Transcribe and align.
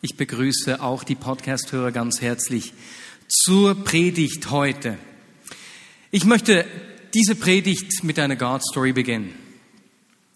Ich 0.00 0.16
begrüße 0.16 0.80
auch 0.80 1.02
die 1.02 1.16
Podcast-Hörer 1.16 1.90
ganz 1.90 2.20
herzlich 2.20 2.72
zur 3.26 3.74
Predigt 3.74 4.48
heute. 4.52 4.96
Ich 6.12 6.24
möchte 6.24 6.64
diese 7.14 7.34
Predigt 7.34 8.04
mit 8.04 8.20
einer 8.20 8.36
God-Story 8.36 8.92
beginnen. 8.92 9.34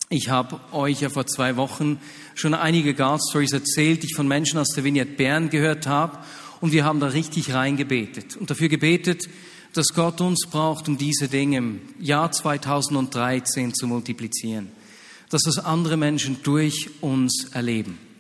Ich 0.09 0.31
habe 0.31 0.59
euch 0.73 1.03
ja 1.03 1.11
vor 1.11 1.29
zwei 1.29 1.57
Wochen 1.57 2.01
schon 2.35 2.55
einige 2.55 2.93
God-Stories 2.93 3.53
erzählt, 3.53 4.03
die 4.03 4.09
ich 4.09 4.17
von 4.17 4.27
Menschen 4.27 4.59
aus 4.59 4.71
der 4.75 4.83
Vignette 4.83 5.13
Bern 5.13 5.49
gehört 5.49 5.87
habe. 5.87 6.19
Und 6.61 6.73
wir 6.73 6.85
haben 6.85 6.99
da 6.99 7.07
richtig 7.07 7.55
reingebetet 7.55 8.37
und 8.37 8.51
dafür 8.51 8.69
gebetet, 8.69 9.29
dass 9.75 9.95
Gott 9.95 10.21
uns 10.21 10.49
braucht, 10.51 10.89
um 10.89 10.99
diese 10.99 11.29
Dinge 11.29 11.59
im 11.59 11.81
Jahr 12.01 12.33
2013 12.33 13.75
zu 13.75 13.87
multiplizieren. 13.87 14.73
Dass 15.31 15.43
das 15.43 15.61
andere 15.61 15.97
Menschen 15.97 16.39
durch 16.43 16.91
uns 17.01 17.51
erleben. 17.53 18.12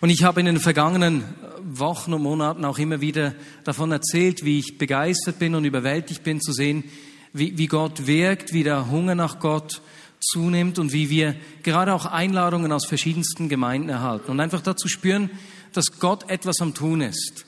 Und 0.00 0.10
ich 0.10 0.22
habe 0.22 0.40
in 0.40 0.46
den 0.46 0.60
vergangenen 0.60 1.24
Wochen 1.62 2.12
und 2.12 2.22
Monaten 2.22 2.64
auch 2.64 2.78
immer 2.78 3.00
wieder 3.00 3.34
davon 3.64 3.90
erzählt, 3.90 4.44
wie 4.44 4.58
ich 4.58 4.78
begeistert 4.78 5.38
bin 5.38 5.54
und 5.54 5.64
überwältigt 5.64 6.22
bin 6.22 6.40
zu 6.40 6.52
sehen, 6.52 6.84
wie, 7.32 7.58
wie 7.58 7.66
Gott 7.66 8.06
wirkt, 8.06 8.52
wie 8.52 8.62
der 8.62 8.90
Hunger 8.90 9.14
nach 9.14 9.40
Gott 9.40 9.82
zunimmt 10.20 10.78
und 10.78 10.92
wie 10.92 11.10
wir 11.10 11.36
gerade 11.62 11.94
auch 11.94 12.06
Einladungen 12.06 12.72
aus 12.72 12.86
verschiedensten 12.86 13.48
Gemeinden 13.48 13.88
erhalten 13.88 14.30
und 14.30 14.40
einfach 14.40 14.60
dazu 14.60 14.88
spüren, 14.88 15.30
dass 15.72 15.98
Gott 15.98 16.30
etwas 16.30 16.60
am 16.60 16.74
Tun 16.74 17.00
ist. 17.00 17.44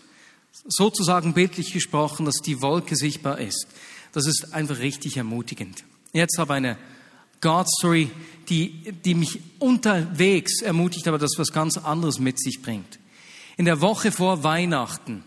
Sozusagen 0.66 1.34
bildlich 1.34 1.72
gesprochen, 1.72 2.26
dass 2.26 2.36
die 2.44 2.60
Wolke 2.60 2.96
sichtbar 2.96 3.38
ist. 3.38 3.66
Das 4.12 4.26
ist 4.26 4.52
einfach 4.52 4.78
richtig 4.78 5.16
ermutigend. 5.16 5.84
Jetzt 6.12 6.38
habe 6.38 6.54
ich 6.54 6.56
eine 6.56 6.78
God 7.40 7.68
Story, 7.68 8.10
die, 8.48 8.92
die 9.04 9.14
mich 9.14 9.40
unterwegs 9.58 10.60
ermutigt, 10.62 11.08
aber 11.08 11.18
das 11.18 11.32
was 11.36 11.52
ganz 11.52 11.78
anderes 11.78 12.18
mit 12.18 12.40
sich 12.40 12.62
bringt. 12.62 12.98
In 13.56 13.64
der 13.64 13.80
Woche 13.80 14.12
vor 14.12 14.42
Weihnachten 14.42 15.24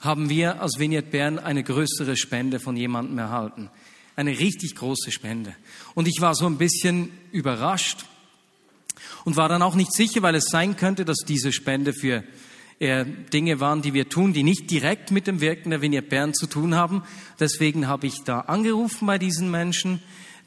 haben 0.00 0.28
wir 0.28 0.60
als 0.60 0.78
Vignette 0.78 1.10
Bern 1.10 1.38
eine 1.38 1.62
größere 1.62 2.16
Spende 2.16 2.60
von 2.60 2.76
jemandem 2.76 3.18
erhalten. 3.18 3.70
Eine 4.16 4.38
richtig 4.38 4.74
große 4.74 5.10
Spende. 5.12 5.54
Und 5.94 6.08
ich 6.08 6.20
war 6.20 6.34
so 6.34 6.46
ein 6.46 6.58
bisschen 6.58 7.10
überrascht 7.30 8.04
und 9.24 9.36
war 9.36 9.48
dann 9.48 9.62
auch 9.62 9.74
nicht 9.74 9.92
sicher, 9.92 10.22
weil 10.22 10.34
es 10.34 10.46
sein 10.50 10.76
könnte, 10.76 11.04
dass 11.04 11.18
diese 11.26 11.52
Spende 11.52 11.92
für 11.92 12.24
eher 12.78 13.04
Dinge 13.04 13.60
waren, 13.60 13.80
die 13.80 13.94
wir 13.94 14.08
tun, 14.08 14.32
die 14.32 14.42
nicht 14.42 14.70
direkt 14.70 15.12
mit 15.12 15.26
dem 15.26 15.40
Wirken 15.40 15.70
der 15.70 15.82
Vignette 15.82 16.08
Bern 16.08 16.34
zu 16.34 16.46
tun 16.46 16.74
haben. 16.74 17.02
Deswegen 17.38 17.86
habe 17.86 18.08
ich 18.08 18.16
da 18.24 18.40
angerufen 18.40 19.06
bei 19.06 19.18
diesen 19.18 19.50
Menschen, 19.50 20.02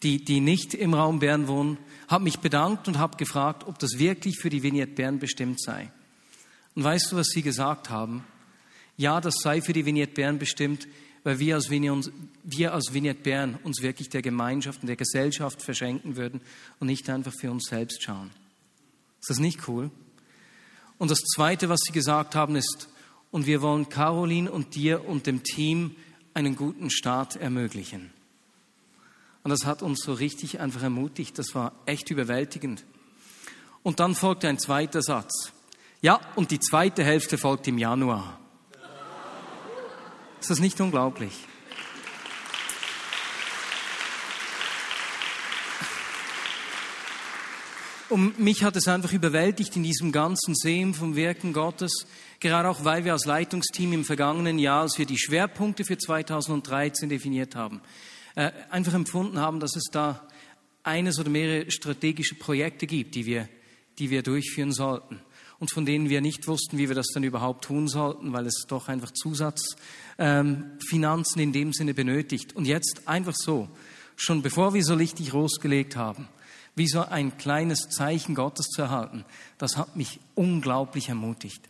die, 0.05 0.23
die 0.23 0.39
nicht 0.39 0.75
im 0.75 0.93
Raum 0.93 1.19
Bern 1.19 1.47
wohnen, 1.47 1.79
habe 2.07 2.23
mich 2.23 2.37
bedankt 2.37 2.87
und 2.87 2.99
habe 2.99 3.17
gefragt, 3.17 3.65
ob 3.65 3.79
das 3.79 3.97
wirklich 3.97 4.37
für 4.37 4.51
die 4.51 4.61
Vignette 4.61 4.93
Bern 4.93 5.17
bestimmt 5.17 5.59
sei. 5.59 5.91
Und 6.75 6.83
weißt 6.83 7.11
du, 7.11 7.15
was 7.15 7.27
sie 7.27 7.41
gesagt 7.41 7.89
haben? 7.89 8.23
Ja, 8.97 9.19
das 9.19 9.35
sei 9.41 9.61
für 9.61 9.73
die 9.73 9.85
Vignette 9.85 10.13
Bern 10.13 10.37
bestimmt, 10.37 10.87
weil 11.23 11.39
wir 11.39 11.55
als, 11.55 11.71
Vignette, 11.71 12.11
wir 12.43 12.73
als 12.73 12.93
Vignette 12.93 13.23
Bern 13.23 13.57
uns 13.63 13.81
wirklich 13.81 14.09
der 14.09 14.21
Gemeinschaft 14.21 14.81
und 14.81 14.87
der 14.87 14.95
Gesellschaft 14.95 15.63
verschenken 15.63 16.17
würden 16.17 16.39
und 16.79 16.85
nicht 16.85 17.09
einfach 17.09 17.33
für 17.33 17.49
uns 17.49 17.65
selbst 17.67 18.03
schauen. 18.03 18.29
Ist 19.21 19.31
das 19.31 19.39
nicht 19.39 19.67
cool? 19.67 19.89
Und 20.99 21.09
das 21.09 21.21
Zweite, 21.21 21.67
was 21.67 21.79
sie 21.81 21.93
gesagt 21.93 22.35
haben, 22.35 22.55
ist, 22.55 22.89
und 23.31 23.47
wir 23.47 23.63
wollen 23.63 23.89
Caroline 23.89 24.51
und 24.51 24.75
dir 24.75 25.03
und 25.09 25.25
dem 25.25 25.41
Team 25.41 25.95
einen 26.35 26.55
guten 26.55 26.91
Start 26.91 27.37
ermöglichen. 27.37 28.11
Und 29.45 29.51
das 29.51 29.67
hat 29.67 29.83
uns 29.83 30.01
so 30.03 30.11
richtig 30.11 30.59
einfach 30.59 30.81
ermutigt. 30.81 31.37
Das 31.37 31.53
war 31.53 31.71
echt 31.85 32.09
überwältigend. 32.09 32.83
Und 33.83 33.99
dann 33.99 34.15
folgte 34.15 34.47
ein 34.47 34.57
zweiter 34.57 35.03
Satz. 35.03 35.51
Ja, 36.01 36.19
und 36.33 36.49
die 36.49 36.59
zweite 36.59 37.03
Hälfte 37.03 37.37
folgt 37.37 37.67
im 37.67 37.77
Januar. 37.77 38.39
Ist 40.41 40.49
das 40.49 40.59
nicht 40.59 40.81
unglaublich? 40.81 41.31
Und 48.09 48.39
mich 48.39 48.63
hat 48.63 48.75
es 48.75 48.87
einfach 48.87 49.13
überwältigt 49.13 49.75
in 49.75 49.83
diesem 49.83 50.11
ganzen 50.11 50.55
Sehen 50.55 50.95
vom 50.95 51.15
Wirken 51.15 51.53
Gottes, 51.53 52.07
gerade 52.39 52.67
auch 52.67 52.83
weil 52.83 53.05
wir 53.05 53.13
als 53.13 53.25
Leitungsteam 53.25 53.93
im 53.93 54.05
vergangenen 54.05 54.57
Jahr, 54.57 54.81
als 54.81 54.97
wir 54.97 55.05
die 55.05 55.19
Schwerpunkte 55.19 55.85
für 55.85 55.99
2013 55.99 57.09
definiert 57.09 57.55
haben, 57.55 57.81
äh, 58.35 58.51
einfach 58.69 58.93
empfunden 58.93 59.39
haben, 59.39 59.59
dass 59.59 59.75
es 59.75 59.85
da 59.91 60.25
eines 60.83 61.19
oder 61.19 61.29
mehrere 61.29 61.69
strategische 61.71 62.35
Projekte 62.35 62.87
gibt, 62.87 63.15
die 63.15 63.25
wir, 63.25 63.49
die 63.97 64.09
wir 64.09 64.23
durchführen 64.23 64.71
sollten 64.71 65.19
und 65.59 65.71
von 65.71 65.85
denen 65.85 66.09
wir 66.09 66.21
nicht 66.21 66.47
wussten, 66.47 66.77
wie 66.77 66.87
wir 66.89 66.95
das 66.95 67.07
dann 67.13 67.23
überhaupt 67.23 67.65
tun 67.65 67.87
sollten, 67.87 68.33
weil 68.33 68.45
es 68.45 68.65
doch 68.67 68.87
einfach 68.87 69.11
Zusatzfinanzen 69.11 71.39
ähm, 71.39 71.43
in 71.43 71.53
dem 71.53 71.73
Sinne 71.73 71.93
benötigt. 71.93 72.55
Und 72.55 72.65
jetzt 72.65 73.07
einfach 73.07 73.35
so, 73.35 73.69
schon 74.15 74.41
bevor 74.41 74.73
wir 74.73 74.83
so 74.83 74.95
richtig 74.95 75.33
losgelegt 75.33 75.95
haben, 75.95 76.27
wie 76.75 76.87
so 76.87 77.01
ein 77.01 77.37
kleines 77.37 77.89
Zeichen 77.89 78.33
Gottes 78.35 78.67
zu 78.67 78.81
erhalten, 78.81 79.25
das 79.57 79.77
hat 79.77 79.95
mich 79.95 80.19
unglaublich 80.35 81.09
ermutigt. 81.09 81.61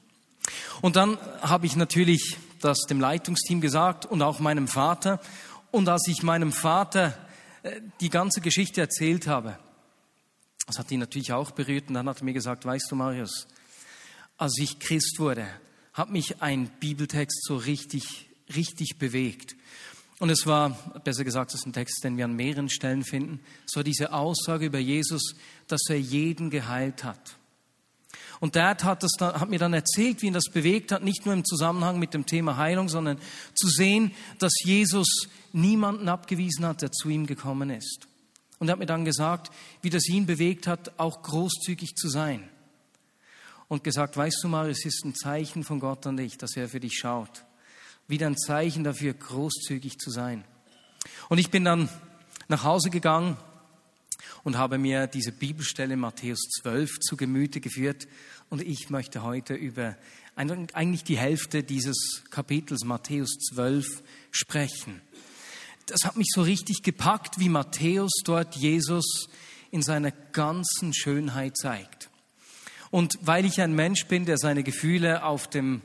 Und 0.81 0.95
dann 0.95 1.17
habe 1.41 1.67
ich 1.67 1.75
natürlich 1.75 2.37
das 2.61 2.79
dem 2.89 2.99
Leitungsteam 2.99 3.61
gesagt 3.61 4.05
und 4.05 4.21
auch 4.21 4.39
meinem 4.39 4.67
Vater. 4.67 5.19
Und 5.75 5.89
als 5.89 6.07
ich 6.07 6.23
meinem 6.23 6.53
Vater 6.53 7.13
äh, 7.61 7.81
die 7.99 8.09
ganze 8.09 8.39
Geschichte 8.39 8.79
erzählt 8.79 9.27
habe, 9.27 9.59
das 10.67 10.79
hat 10.79 10.89
ihn 10.89 11.01
natürlich 11.01 11.33
auch 11.33 11.51
berührt 11.51 11.89
und 11.89 11.95
dann 11.95 12.07
hat 12.07 12.21
er 12.21 12.23
mir 12.23 12.31
gesagt, 12.31 12.63
weißt 12.63 12.89
du 12.89 12.95
Marius, 12.95 13.45
als 14.37 14.57
ich 14.57 14.79
Christ 14.79 15.19
wurde, 15.19 15.45
hat 15.91 16.11
mich 16.11 16.41
ein 16.41 16.69
Bibeltext 16.79 17.43
so 17.43 17.57
richtig, 17.57 18.29
richtig 18.55 18.99
bewegt. 18.99 19.57
Und 20.19 20.29
es 20.29 20.47
war, 20.47 20.69
besser 21.03 21.25
gesagt, 21.25 21.53
es 21.53 21.59
ist 21.59 21.65
ein 21.65 21.73
Text, 21.73 22.05
den 22.05 22.15
wir 22.15 22.23
an 22.23 22.37
mehreren 22.37 22.69
Stellen 22.69 23.03
finden. 23.03 23.41
War 23.73 23.83
diese 23.83 24.13
Aussage 24.13 24.67
über 24.67 24.79
Jesus, 24.79 25.35
dass 25.67 25.81
er 25.89 25.99
jeden 25.99 26.51
geheilt 26.51 27.03
hat. 27.03 27.35
Und 28.39 28.55
Dad 28.55 28.83
hat, 28.83 29.03
das 29.03 29.11
hat 29.19 29.49
mir 29.49 29.59
dann 29.59 29.73
erzählt, 29.73 30.21
wie 30.21 30.27
ihn 30.27 30.33
das 30.33 30.49
bewegt 30.51 30.91
hat, 30.91 31.03
nicht 31.03 31.25
nur 31.25 31.33
im 31.33 31.45
Zusammenhang 31.45 31.99
mit 31.99 32.13
dem 32.13 32.25
Thema 32.25 32.57
Heilung, 32.57 32.89
sondern 32.89 33.17
zu 33.53 33.67
sehen, 33.67 34.11
dass 34.39 34.53
Jesus 34.63 35.27
niemanden 35.53 36.09
abgewiesen 36.09 36.65
hat, 36.65 36.81
der 36.81 36.91
zu 36.91 37.09
ihm 37.09 37.25
gekommen 37.25 37.69
ist. 37.69 38.07
Und 38.59 38.67
er 38.67 38.73
hat 38.73 38.79
mir 38.79 38.85
dann 38.85 39.05
gesagt, 39.05 39.51
wie 39.81 39.89
das 39.89 40.07
ihn 40.07 40.25
bewegt 40.25 40.67
hat, 40.67 40.99
auch 40.99 41.21
großzügig 41.21 41.95
zu 41.95 42.09
sein. 42.09 42.49
Und 43.67 43.83
gesagt, 43.83 44.15
weißt 44.15 44.43
du 44.43 44.47
mal, 44.47 44.69
es 44.69 44.85
ist 44.85 45.03
ein 45.05 45.15
Zeichen 45.15 45.63
von 45.63 45.79
Gott 45.79 46.05
an 46.05 46.17
dich, 46.17 46.37
dass 46.37 46.55
er 46.55 46.69
für 46.69 46.79
dich 46.79 46.97
schaut 46.97 47.45
wieder 48.07 48.27
ein 48.27 48.37
Zeichen 48.37 48.83
dafür, 48.83 49.13
großzügig 49.13 49.99
zu 49.99 50.11
sein. 50.11 50.43
Und 51.29 51.37
ich 51.37 51.49
bin 51.49 51.65
dann 51.65 51.89
nach 52.47 52.63
Hause 52.63 52.89
gegangen 52.89 53.37
und 54.45 54.59
habe 54.59 54.77
mir 54.77 55.07
diese 55.07 55.31
Bibelstelle 55.31 55.97
Matthäus 55.97 56.39
12 56.61 56.99
zu 56.99 57.17
Gemüte 57.17 57.59
geführt. 57.59 58.07
Und 58.49 58.61
ich 58.61 58.91
möchte 58.91 59.23
heute 59.23 59.55
über 59.55 59.97
eigentlich 60.35 61.03
die 61.03 61.17
Hälfte 61.17 61.63
dieses 61.63 62.23
Kapitels 62.29 62.83
Matthäus 62.83 63.31
12 63.49 64.03
sprechen. 64.29 65.01
Das 65.87 66.05
hat 66.05 66.15
mich 66.15 66.27
so 66.31 66.43
richtig 66.43 66.83
gepackt, 66.83 67.39
wie 67.39 67.49
Matthäus 67.49 68.11
dort 68.23 68.55
Jesus 68.55 69.29
in 69.71 69.81
seiner 69.81 70.11
ganzen 70.11 70.93
Schönheit 70.93 71.57
zeigt. 71.57 72.11
Und 72.91 73.17
weil 73.21 73.45
ich 73.45 73.61
ein 73.61 73.73
Mensch 73.73 74.05
bin, 74.05 74.25
der 74.25 74.37
seine 74.37 74.61
Gefühle 74.61 75.23
auf 75.23 75.49
dem 75.49 75.81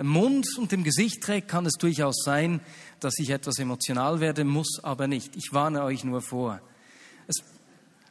Mund 0.00 0.46
und 0.56 0.70
dem 0.70 0.84
Gesicht 0.84 1.20
trägt, 1.24 1.48
kann 1.48 1.66
es 1.66 1.74
durchaus 1.74 2.22
sein, 2.24 2.60
dass 3.00 3.18
ich 3.18 3.30
etwas 3.30 3.58
emotional 3.58 4.20
werde, 4.20 4.44
muss 4.44 4.78
aber 4.84 5.08
nicht. 5.08 5.34
Ich 5.34 5.52
warne 5.52 5.82
euch 5.82 6.04
nur 6.04 6.22
vor. 6.22 6.60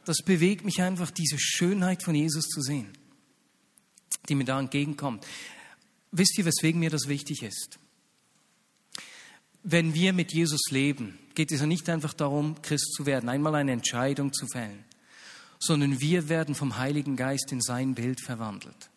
Das 0.08 0.22
bewegt 0.24 0.64
mich 0.64 0.80
einfach, 0.80 1.10
diese 1.10 1.38
Schönheit 1.38 2.02
von 2.02 2.14
Jesus 2.14 2.46
zu 2.46 2.62
sehen, 2.62 2.88
die 4.28 4.34
mir 4.34 4.44
da 4.44 4.58
entgegenkommt. 4.58 5.26
Wisst 6.10 6.38
ihr, 6.38 6.44
weswegen 6.46 6.80
mir 6.80 6.90
das 6.90 7.08
wichtig 7.08 7.42
ist? 7.42 7.78
Wenn 9.62 9.92
wir 9.92 10.12
mit 10.12 10.32
Jesus 10.32 10.70
leben, 10.70 11.18
geht 11.34 11.52
es 11.52 11.60
ja 11.60 11.66
nicht 11.66 11.88
einfach 11.90 12.14
darum, 12.14 12.60
Christ 12.62 12.94
zu 12.94 13.04
werden, 13.04 13.28
einmal 13.28 13.54
eine 13.54 13.72
Entscheidung 13.72 14.32
zu 14.32 14.46
fällen, 14.46 14.84
sondern 15.58 16.00
wir 16.00 16.28
werden 16.28 16.54
vom 16.54 16.78
Heiligen 16.78 17.16
Geist 17.16 17.52
in 17.52 17.60
sein 17.60 17.94
Bild 17.94 18.20
verwandelt 18.20 18.88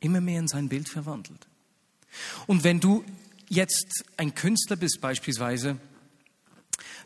immer 0.00 0.20
mehr 0.20 0.40
in 0.40 0.48
sein 0.48 0.68
Bild 0.68 0.88
verwandelt. 0.88 1.46
Und 2.46 2.64
wenn 2.64 2.80
du 2.80 3.04
jetzt 3.48 4.04
ein 4.16 4.34
Künstler 4.34 4.76
bist 4.76 5.00
beispielsweise, 5.00 5.78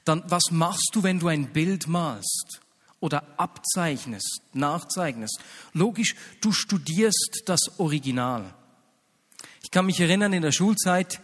dann 0.04 0.22
was 0.26 0.50
machst 0.50 0.90
du, 0.92 1.02
wenn 1.02 1.18
du 1.18 1.28
ein 1.28 1.52
Bild 1.52 1.88
malst 1.88 2.60
oder 3.00 3.24
abzeichnest, 3.38 4.42
nachzeichnest? 4.52 5.40
Logisch, 5.72 6.14
du 6.40 6.52
studierst 6.52 7.42
das 7.46 7.78
Original. 7.78 8.54
Ich 9.62 9.70
kann 9.70 9.86
mich 9.86 10.00
erinnern, 10.00 10.32
in 10.32 10.42
der 10.42 10.52
Schulzeit 10.52 11.20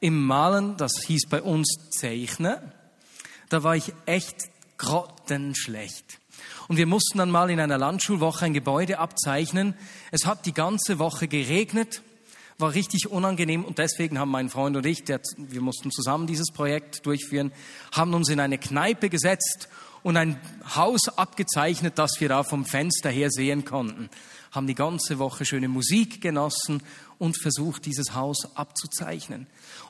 im 0.00 0.24
Malen, 0.24 0.76
das 0.76 0.92
hieß 1.06 1.28
bei 1.28 1.42
uns 1.42 1.76
Zeichnen, 1.90 2.56
da 3.48 3.62
war 3.62 3.76
ich 3.76 3.92
echt 4.06 4.36
grottenschlecht. 4.78 6.18
Und 6.68 6.76
wir 6.76 6.86
mussten 6.86 7.18
dann 7.18 7.30
mal 7.30 7.50
in 7.50 7.60
einer 7.60 7.78
Landschulwoche 7.78 8.46
ein 8.46 8.54
Gebäude 8.54 8.98
abzeichnen. 8.98 9.74
Es 10.10 10.26
hat 10.26 10.46
die 10.46 10.54
ganze 10.54 10.98
Woche 10.98 11.28
geregnet, 11.28 12.02
war 12.58 12.74
richtig 12.74 13.10
unangenehm 13.10 13.64
und 13.64 13.78
deswegen 13.78 14.18
haben 14.18 14.30
mein 14.30 14.48
Freund 14.48 14.76
und 14.76 14.86
ich, 14.86 15.04
der, 15.04 15.20
wir 15.36 15.60
mussten 15.60 15.90
zusammen 15.90 16.26
dieses 16.26 16.50
Projekt 16.52 17.04
durchführen, 17.06 17.52
haben 17.92 18.14
uns 18.14 18.28
in 18.28 18.40
eine 18.40 18.58
Kneipe 18.58 19.08
gesetzt 19.08 19.68
und 20.02 20.16
ein 20.16 20.38
Haus 20.76 21.08
abgezeichnet, 21.08 21.98
das 21.98 22.20
wir 22.20 22.28
da 22.28 22.44
vom 22.44 22.64
Fenster 22.64 23.10
her 23.10 23.30
sehen 23.30 23.64
konnten. 23.64 24.10
Haben 24.52 24.66
die 24.66 24.74
ganze 24.74 25.18
Woche 25.18 25.44
schöne 25.44 25.66
Musik 25.66 26.20
genossen 26.20 26.82
und 27.18 27.40
versucht, 27.40 27.86
dieses 27.86 28.14
Haus 28.14 28.54
abzuzeichnen. 28.54 29.46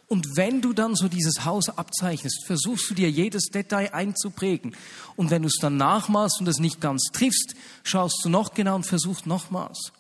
Und 0.07 0.37
wenn 0.37 0.61
du 0.61 0.73
dann 0.73 0.95
so 0.95 1.09
dieses 1.09 1.45
Haus 1.45 1.69
abzeichnest, 1.69 2.45
versuchst 2.47 2.89
du 2.91 2.95
dir 2.95 3.11
jedes 3.11 3.47
Detail 3.47 3.93
einzuprägen. 3.93 4.77
Und 5.17 5.31
wenn 5.31 5.43
du 5.43 5.49
es 5.49 5.59
dann 5.61 5.77
nachmalst 5.77 6.41
und 6.41 6.49
es 6.49 6.59
nicht 6.59 6.81
ganz 6.81 7.09
triffst, 7.13 7.55
schaust 7.83 8.21
du 8.23 8.29
noch 8.29 8.55
genau 8.55 8.77
und 8.77 8.87
versuchst 8.87 9.27
nochmals. 9.27 9.93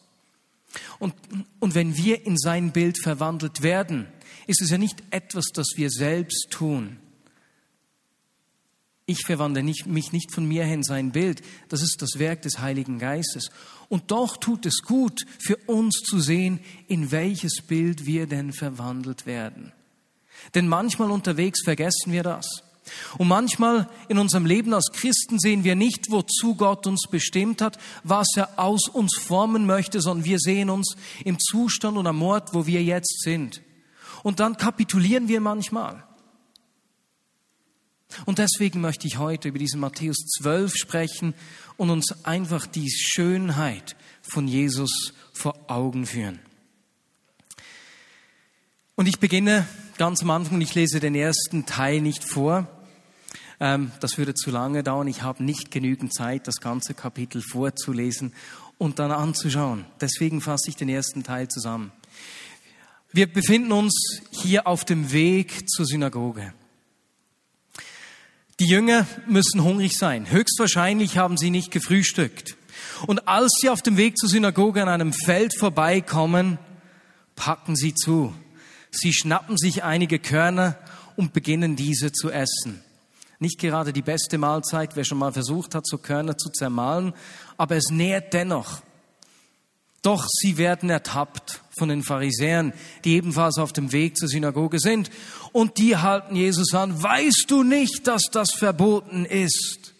Und, 0.99 1.15
und 1.61 1.75
wenn 1.75 1.97
wir 1.97 2.27
in 2.27 2.37
sein 2.37 2.73
Bild 2.73 2.99
verwandelt 3.03 3.63
werden, 3.63 4.07
ist 4.47 4.63
es 4.63 4.71
ja 4.71 4.79
nicht 4.79 5.03
etwas, 5.11 5.47
das 5.55 5.69
wir 5.77 5.91
selbst 5.91 6.49
tun. 6.51 6.99
Ich 9.07 9.27
verwandle 9.27 9.63
nicht, 9.63 9.87
mich 9.87 10.13
nicht 10.13 10.33
von 10.33 10.47
mir 10.47 10.65
her 10.65 10.75
in 10.75 10.83
sein 10.83 11.13
Bild. 11.13 11.43
Das 11.69 11.83
ist 11.83 12.01
das 12.01 12.19
Werk 12.19 12.43
des 12.43 12.61
Heiligen 12.61 12.99
Geistes. 12.99 13.51
Und 13.91 14.11
doch 14.11 14.39
tut 14.39 14.65
es 14.65 14.81
gut, 14.83 15.27
für 15.39 15.57
uns 15.67 16.01
zu 16.09 16.21
sehen, 16.21 16.61
in 16.89 17.11
welches 17.11 17.61
Bild 17.67 18.07
wir 18.07 18.27
denn 18.27 18.53
verwandelt 18.53 19.27
werden. 19.27 19.73
Denn 20.55 20.69
manchmal 20.69 21.11
unterwegs 21.11 21.63
vergessen 21.63 22.13
wir 22.13 22.23
das. 22.23 22.64
Und 23.19 23.29
manchmal 23.29 23.89
in 24.09 24.19
unserem 24.19 24.47
Leben 24.47 24.75
als 24.75 24.91
Christen 24.93 25.39
sehen 25.39 25.65
wir 25.65 25.75
nicht, 25.75 26.11
wozu 26.11 26.55
Gott 26.55 26.87
uns 26.87 27.07
bestimmt 27.11 27.63
hat, 27.63 27.79
was 28.03 28.29
er 28.37 28.59
aus 28.59 28.89
uns 28.89 29.17
formen 29.17 29.67
möchte, 29.67 30.01
sondern 30.01 30.25
wir 30.25 30.39
sehen 30.39 30.71
uns 30.71 30.97
im 31.25 31.39
Zustand 31.39 31.97
und 31.97 32.07
am 32.07 32.23
Ort, 32.23 32.55
wo 32.55 32.67
wir 32.67 32.83
jetzt 32.83 33.23
sind. 33.23 33.63
Und 34.23 34.41
dann 34.41 34.57
kapitulieren 34.57 35.29
wir 35.29 35.41
manchmal. 35.41 36.05
Und 38.27 38.39
deswegen 38.39 38.81
möchte 38.81 39.07
ich 39.07 39.19
heute 39.19 39.49
über 39.49 39.59
diesen 39.59 39.81
Matthäus 39.81 40.17
12 40.39 40.75
sprechen 40.77 41.35
und 41.77 41.91
uns 41.91 42.25
einfach 42.25 42.67
die 42.67 42.91
Schönheit 42.91 43.97
von 44.23 44.47
Jesus 44.47 45.13
vor 45.33 45.55
Augen 45.69 46.07
führen. 46.07 46.39
Und 48.95 49.09
ich 49.09 49.19
beginne 49.19 49.67
ganz 49.99 50.23
am 50.23 50.31
Anfang, 50.31 50.61
ich 50.61 50.75
lese 50.75 51.01
den 51.01 51.15
ersten 51.15 51.67
Teil 51.67 52.01
nicht 52.01 52.25
vor. 52.25 52.67
Ähm, 53.61 53.93
das 54.01 54.19
würde 54.19 54.35
zu 54.35 54.51
lange 54.51 54.83
dauern. 54.83 55.09
Ich 55.09 55.23
habe 55.23 55.45
nicht 55.45 55.71
genügend 55.71 56.15
Zeit, 56.15 56.49
das 56.49 56.57
ganze 56.57 56.95
Kapitel 56.95 57.43
vorzulesen 57.43 58.33
und 58.79 58.99
dann 58.99 59.13
anzuschauen. 59.13 59.85
Deswegen 60.01 60.41
fasse 60.41 60.69
ich 60.69 60.77
den 60.77 60.89
ersten 60.89 61.23
Teil 61.23 61.49
zusammen. 61.49 61.93
Wir 63.13 63.33
befinden 63.33 63.71
uns 63.71 64.23
hier 64.33 64.67
auf 64.67 64.85
dem 64.85 65.13
Weg 65.13 65.71
zur 65.71 65.87
Synagoge. 65.87 66.53
Die 68.61 68.67
Jünger 68.67 69.07
müssen 69.27 69.63
hungrig 69.63 69.97
sein. 69.97 70.31
Höchstwahrscheinlich 70.31 71.17
haben 71.17 71.37
sie 71.37 71.51
nicht 71.51 71.71
gefrühstückt. 71.71 72.57
Und 73.07 73.29
als 73.29 73.53
sie 73.61 73.69
auf 73.69 73.83
dem 73.83 73.97
Weg 73.97 74.17
zur 74.17 74.29
Synagoge 74.29 74.83
an 74.83 74.89
einem 74.89 75.13
Feld 75.13 75.57
vorbeikommen, 75.57 76.59
packen 77.37 77.77
sie 77.77 77.95
zu. 77.95 78.35
Sie 78.95 79.13
schnappen 79.13 79.57
sich 79.57 79.83
einige 79.83 80.19
Körner 80.19 80.79
und 81.17 81.33
beginnen 81.33 81.77
diese 81.77 82.13
zu 82.13 82.31
essen. 82.31 82.83
Nicht 83.39 83.59
gerade 83.59 83.93
die 83.93 84.03
beste 84.03 84.39
Mahlzeit, 84.39 84.97
wer 84.97 85.05
schon 85.05 85.19
mal 85.19 85.33
versucht 85.33 85.75
hat, 85.75 85.87
so 85.87 85.99
Körner 85.99 86.39
zu 86.39 86.51
zermahlen, 86.51 87.13
aber 87.57 87.77
es 87.77 87.91
nährt 87.91 88.33
dennoch. 88.33 88.83
Doch 90.03 90.27
sie 90.29 90.59
werden 90.59 90.91
ertappt 90.91 91.63
von 91.79 91.89
den 91.89 92.03
Pharisäern, 92.03 92.73
die 93.05 93.15
ebenfalls 93.15 93.59
auf 93.59 93.73
dem 93.73 93.91
Weg 93.91 94.17
zur 94.17 94.29
Synagoge 94.29 94.79
sind. 94.79 95.11
Und 95.53 95.79
die 95.79 95.97
halten 95.97 96.37
Jesus 96.37 96.75
an, 96.75 97.03
weißt 97.03 97.47
du 97.49 97.63
nicht, 97.63 98.07
dass 98.07 98.25
das 98.31 98.53
verboten 98.53 99.25
ist? 99.25 99.95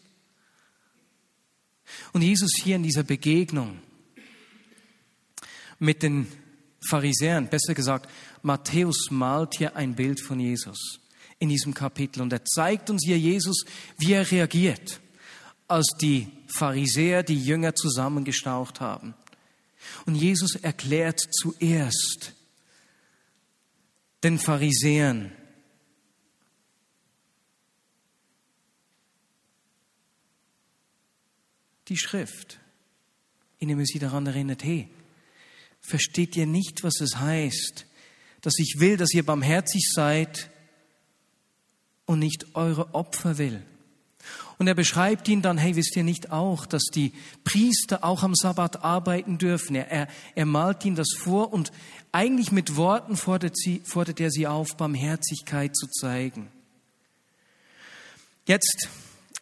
Und 2.13 2.23
Jesus 2.23 2.53
hier 2.63 2.77
in 2.77 2.83
dieser 2.83 3.03
Begegnung 3.03 3.79
mit 5.79 6.03
den 6.03 6.29
Pharisäern, 6.89 7.49
besser 7.49 7.75
gesagt 7.75 8.09
Matthäus 8.45 9.11
malt 9.11 9.55
hier 9.57 9.75
ein 9.75 9.95
Bild 9.95 10.21
von 10.21 10.39
Jesus 10.39 11.01
in 11.39 11.49
diesem 11.49 11.73
Kapitel 11.73 12.21
und 12.21 12.31
er 12.31 12.45
zeigt 12.45 12.91
uns 12.91 13.03
hier 13.03 13.19
Jesus, 13.19 13.65
wie 13.97 14.13
er 14.13 14.31
reagiert, 14.31 15.01
als 15.67 15.87
die 15.99 16.29
Pharisäer 16.47 17.23
die 17.23 17.43
Jünger 17.43 17.75
zusammengestaucht 17.75 18.83
haben. 18.83 19.15
Und 20.05 20.15
Jesus 20.15 20.57
erklärt 20.57 21.21
zuerst 21.21 22.35
den 24.23 24.39
Pharisäern, 24.39 25.33
die 31.89 31.97
Schrift, 31.97 32.61
indem 33.59 33.81
er 33.81 33.87
sie 33.87 33.99
daran 33.99 34.27
erinnert, 34.27 34.65
hey, 34.65 34.91
versteht 35.81 36.37
ihr 36.37 36.47
nicht, 36.47 36.83
was 36.83 37.01
es 37.01 37.17
heißt, 37.17 37.87
dass 38.45 38.59
ich 38.59 38.77
will, 38.79 38.99
dass 38.99 39.15
ihr 39.15 39.25
barmherzig 39.25 39.91
seid 39.91 40.51
und 42.05 42.19
nicht 42.19 42.55
eure 42.55 42.95
Opfer 42.95 43.39
will. 43.39 43.63
Und 44.59 44.69
er 44.69 44.75
beschreibt 44.75 45.29
ihn 45.29 45.41
dann, 45.41 45.57
hey, 45.57 45.77
wisst 45.77 45.97
ihr 45.97 46.05
nicht 46.05 46.31
auch, 46.31 46.67
dass 46.67 46.85
die 46.85 47.13
Priester 47.43 48.05
auch 48.05 48.23
am 48.23 48.35
Sabbat 48.35 48.85
arbeiten 48.85 49.39
dürfen? 49.39 49.75
Er, 49.75 49.91
er, 49.91 50.09
er 50.35 50.47
malt 50.47 50.85
ihnen 50.85 50.95
das 50.95 51.09
vor 51.17 51.53
und 51.53 51.73
eigentlich 52.13 52.53
mit 52.53 52.77
Worten 52.77 53.17
fordert, 53.17 53.57
sie, 53.57 53.81
fordert 53.85 54.21
er 54.21 54.31
sie 54.31 54.47
auf, 54.47 54.77
Barmherzigkeit 54.77 55.75
zu 55.75 55.87
zeigen. 55.87 56.49
Jetzt, 58.47 58.89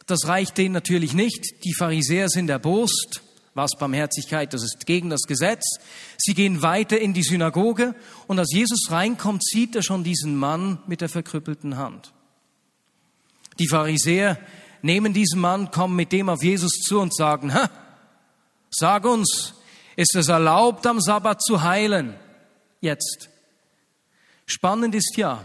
das 0.06 0.26
reicht 0.26 0.56
denen 0.58 0.72
natürlich 0.72 1.12
nicht. 1.12 1.64
Die 1.64 1.74
Pharisäer 1.74 2.28
sind 2.28 2.48
erbost 2.48 3.20
was 3.54 3.72
Barmherzigkeit, 3.78 4.52
das 4.54 4.62
ist 4.62 4.86
gegen 4.86 5.10
das 5.10 5.22
Gesetz. 5.22 5.62
Sie 6.16 6.34
gehen 6.34 6.62
weiter 6.62 6.98
in 6.98 7.12
die 7.12 7.22
Synagoge 7.22 7.94
und 8.26 8.38
als 8.38 8.52
Jesus 8.52 8.90
reinkommt, 8.90 9.44
sieht 9.44 9.76
er 9.76 9.82
schon 9.82 10.04
diesen 10.04 10.36
Mann 10.36 10.78
mit 10.86 11.00
der 11.00 11.08
verkrüppelten 11.08 11.76
Hand. 11.76 12.12
Die 13.58 13.68
Pharisäer 13.68 14.38
nehmen 14.80 15.12
diesen 15.12 15.40
Mann, 15.40 15.70
kommen 15.70 15.96
mit 15.96 16.12
dem 16.12 16.28
auf 16.28 16.42
Jesus 16.42 16.72
zu 16.82 17.00
und 17.00 17.14
sagen, 17.14 17.52
ha, 17.52 17.70
sag 18.70 19.04
uns, 19.04 19.54
ist 19.96 20.14
es 20.16 20.28
erlaubt, 20.28 20.86
am 20.86 21.00
Sabbat 21.00 21.42
zu 21.42 21.62
heilen? 21.62 22.14
Jetzt. 22.80 23.28
Spannend 24.46 24.94
ist 24.94 25.16
ja, 25.16 25.44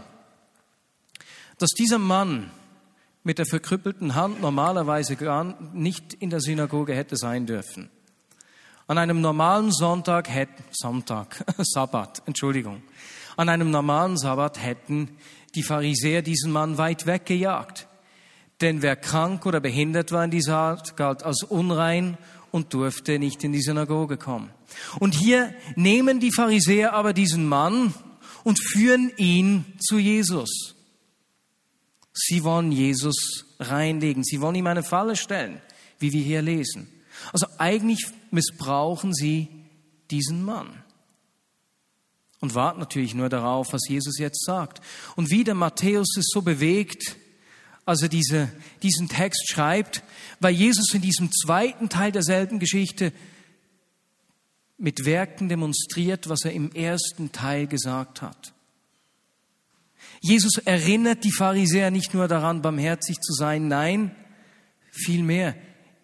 dass 1.58 1.70
dieser 1.70 1.98
Mann 1.98 2.50
mit 3.22 3.38
der 3.38 3.46
verkrüppelten 3.46 4.14
Hand 4.14 4.40
normalerweise 4.40 5.16
gar 5.16 5.44
nicht 5.74 6.14
in 6.14 6.30
der 6.30 6.40
Synagoge 6.40 6.94
hätte 6.94 7.16
sein 7.16 7.46
dürfen. 7.46 7.90
An 8.88 8.96
einem 8.96 9.20
normalen 9.20 9.70
Sonntag 9.70 10.30
hätten, 10.30 10.64
Sonntag, 10.72 11.44
Sabbat, 11.58 12.22
Entschuldigung. 12.24 12.82
An 13.36 13.50
einem 13.50 13.70
normalen 13.70 14.16
Sabbat 14.16 14.62
hätten 14.62 15.10
die 15.54 15.62
Pharisäer 15.62 16.22
diesen 16.22 16.50
Mann 16.50 16.78
weit 16.78 17.04
weggejagt. 17.04 17.86
Denn 18.62 18.80
wer 18.80 18.96
krank 18.96 19.44
oder 19.44 19.60
behindert 19.60 20.10
war 20.10 20.24
in 20.24 20.30
dieser 20.30 20.56
Art, 20.56 20.96
galt 20.96 21.22
als 21.22 21.42
unrein 21.42 22.16
und 22.50 22.72
durfte 22.72 23.18
nicht 23.18 23.44
in 23.44 23.52
die 23.52 23.60
Synagoge 23.60 24.16
kommen. 24.16 24.48
Und 24.98 25.14
hier 25.14 25.54
nehmen 25.76 26.18
die 26.18 26.32
Pharisäer 26.32 26.94
aber 26.94 27.12
diesen 27.12 27.46
Mann 27.46 27.92
und 28.42 28.58
führen 28.58 29.12
ihn 29.18 29.66
zu 29.78 29.98
Jesus. 29.98 30.74
Sie 32.14 32.42
wollen 32.42 32.72
Jesus 32.72 33.44
reinlegen. 33.60 34.24
Sie 34.24 34.40
wollen 34.40 34.54
ihm 34.54 34.66
eine 34.66 34.82
Falle 34.82 35.14
stellen, 35.14 35.60
wie 35.98 36.14
wir 36.14 36.22
hier 36.22 36.40
lesen. 36.40 36.88
Also 37.32 37.46
eigentlich 37.58 38.06
missbrauchen 38.30 39.14
sie 39.14 39.48
diesen 40.10 40.44
Mann 40.44 40.82
und 42.40 42.54
warten 42.54 42.80
natürlich 42.80 43.14
nur 43.14 43.28
darauf, 43.28 43.72
was 43.72 43.88
Jesus 43.88 44.18
jetzt 44.18 44.44
sagt. 44.44 44.80
Und 45.16 45.30
wie 45.30 45.44
der 45.44 45.54
Matthäus 45.54 46.16
es 46.16 46.28
so 46.32 46.42
bewegt, 46.42 47.16
als 47.84 48.02
er 48.02 48.08
diese, 48.08 48.52
diesen 48.82 49.08
Text 49.08 49.50
schreibt, 49.50 50.02
weil 50.40 50.54
Jesus 50.54 50.92
in 50.94 51.02
diesem 51.02 51.32
zweiten 51.32 51.88
Teil 51.88 52.12
derselben 52.12 52.58
Geschichte 52.58 53.12
mit 54.76 55.04
Werken 55.04 55.48
demonstriert, 55.48 56.28
was 56.28 56.44
er 56.44 56.52
im 56.52 56.70
ersten 56.72 57.32
Teil 57.32 57.66
gesagt 57.66 58.22
hat. 58.22 58.52
Jesus 60.20 60.58
erinnert 60.58 61.24
die 61.24 61.32
Pharisäer 61.32 61.90
nicht 61.90 62.14
nur 62.14 62.28
daran, 62.28 62.62
barmherzig 62.62 63.20
zu 63.20 63.32
sein, 63.32 63.68
nein, 63.68 64.14
vielmehr, 64.92 65.56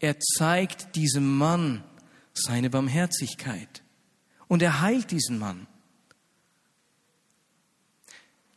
er 0.05 0.21
zeigt 0.21 0.97
diesem 0.97 1.39
Mann 1.39 1.83
seine 2.35 2.69
Barmherzigkeit 2.69 3.83
und 4.49 4.61
er 4.61 4.83
heilt 4.83 5.11
diesen 5.11 5.39
Mann. 5.39 5.67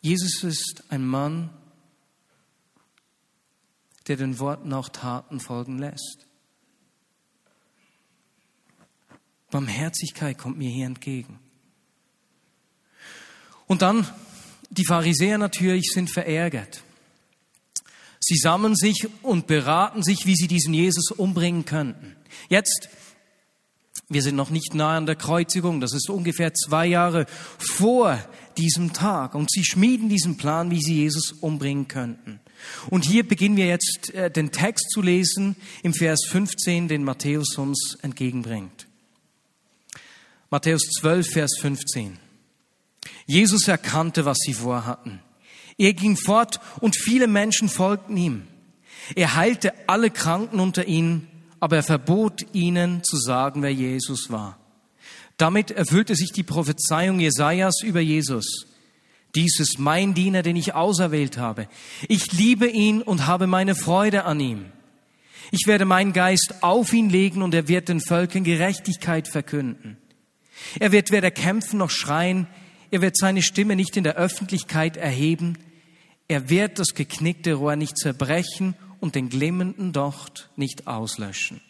Jesus 0.02 0.44
ist 0.44 0.84
ein 0.90 1.06
Mann, 1.06 1.50
der 4.08 4.18
den 4.18 4.40
Worten 4.40 4.74
auch 4.74 4.90
Taten 4.90 5.40
folgen 5.40 5.78
lässt. 5.80 6.28
Barmherzigkeit 9.50 10.38
kommt 10.38 10.58
mir 10.58 10.70
hier 10.70 10.86
entgegen. 10.86 11.40
Und 13.68 13.82
dann, 13.82 14.06
die 14.70 14.86
Pharisäer 14.86 15.38
natürlich 15.38 15.92
sind 15.94 16.12
verärgert. 16.12 16.84
Sie 18.28 18.36
sammeln 18.36 18.76
sich 18.76 19.08
und 19.22 19.48
beraten 19.48 20.04
sich, 20.04 20.26
wie 20.26 20.36
sie 20.36 20.50
diesen 20.50 20.74
Jesus 20.74 21.12
umbringen 21.12 21.64
könnten. 21.64 22.18
Jetzt, 22.50 22.90
wir 24.10 24.22
sind 24.22 24.36
noch 24.36 24.50
nicht 24.50 24.74
nahe 24.74 24.98
an 24.98 25.06
der 25.06 25.16
Kreuzigung, 25.16 25.80
das 25.80 25.94
ist 25.94 26.10
ungefähr 26.10 26.54
zwei 26.54 26.88
Jahre 26.88 27.26
vor 27.58 28.22
diesem 28.58 28.92
Tag. 28.92 29.34
Und 29.34 29.50
sie 29.50 29.64
schmieden 29.64 30.10
diesen 30.10 30.36
Plan, 30.36 30.72
wie 30.72 30.82
sie 30.82 30.96
Jesus 30.96 31.32
umbringen 31.40 31.88
könnten. 31.88 32.42
Und 32.90 33.06
hier 33.06 33.26
beginnen 33.26 33.56
wir 33.56 33.68
jetzt 33.68 34.14
äh, 34.14 34.30
den 34.30 34.52
Text 34.52 34.90
zu 34.92 35.02
lesen 35.02 35.56
im 35.82 35.94
Vers 35.94 36.26
15, 36.28 36.90
den 36.90 37.06
Matthäus 37.06 37.58
uns 37.58 37.98
entgegenbringt. 38.02 38.88
Matthäus 40.50 40.82
12, 41.00 41.30
Vers 41.32 41.52
15. 41.62 42.20
Jesus 43.26 43.70
erkannte, 43.70 44.26
was 44.26 44.40
sie 44.40 44.54
vorhatten. 44.54 45.22
Er 45.78 45.94
ging 45.94 46.18
fort 46.18 46.60
und 46.80 46.96
viele 46.96 47.28
Menschen 47.28 47.70
folgten 47.70 48.18
ihm. 48.18 48.48
Er 49.16 49.36
heilte 49.36 49.74
alle 49.88 50.10
Kranken 50.10 50.60
unter 50.60 50.88
ihnen, 50.88 51.28
aber 51.60 51.78
er 51.78 51.84
verbot 51.84 52.46
ihnen 52.54 53.04
zu 53.04 53.18
sagen, 53.18 53.62
wer 53.62 53.74
Jesus 53.74 54.30
war. 54.30 54.58
Damit 55.38 55.72
erfüllte 55.72 56.16
sich 56.16 56.32
die 56.32 56.44
Prophezeiung 56.44 57.20
Jesajas 57.20 57.82
über 57.84 58.00
Jesus. 58.00 58.66
Dies 59.36 59.60
ist 59.60 59.78
mein 59.78 60.16
Diener, 60.16 60.42
den 60.42 60.56
ich 60.56 60.74
auserwählt 60.74 61.38
habe. 61.38 61.68
Ich 62.08 62.32
liebe 62.34 62.68
ihn 62.68 63.04
und 63.04 63.28
habe 63.28 63.46
meine 63.46 63.76
Freude 63.76 64.24
an 64.24 64.40
ihm. 64.40 64.66
Ich 65.52 65.68
werde 65.68 65.86
meinen 65.86 66.12
Geist 66.12 66.56
auf 66.62 66.92
ihn 66.92 67.10
legen 67.10 67.42
und 67.42 67.54
er 67.54 67.68
wird 67.68 67.88
den 67.90 68.02
Völkern 68.02 68.44
Gerechtigkeit 68.44 69.28
verkünden. 69.28 69.98
Er 70.80 70.92
wird 70.92 71.12
weder 71.12 71.30
kämpfen 71.32 71.78
noch 71.78 71.92
schreien, 71.92 72.48
er 72.92 73.02
wird 73.02 73.18
seine 73.18 73.42
Stimme 73.42 73.76
nicht 73.76 73.98
in 73.98 74.04
der 74.04 74.16
Öffentlichkeit 74.16 74.98
erheben, 74.98 75.58
er 76.28 76.50
wird 76.50 76.80
das 76.80 76.94
geknickte 76.94 77.54
Rohr 77.54 77.76
nicht 77.76 77.98
zerbrechen 77.98 78.76
und 79.00 79.16
den 79.16 79.30
glimmenden 79.30 79.94
Docht 79.94 80.50
nicht 80.56 80.88
auslöschen. 80.88 81.62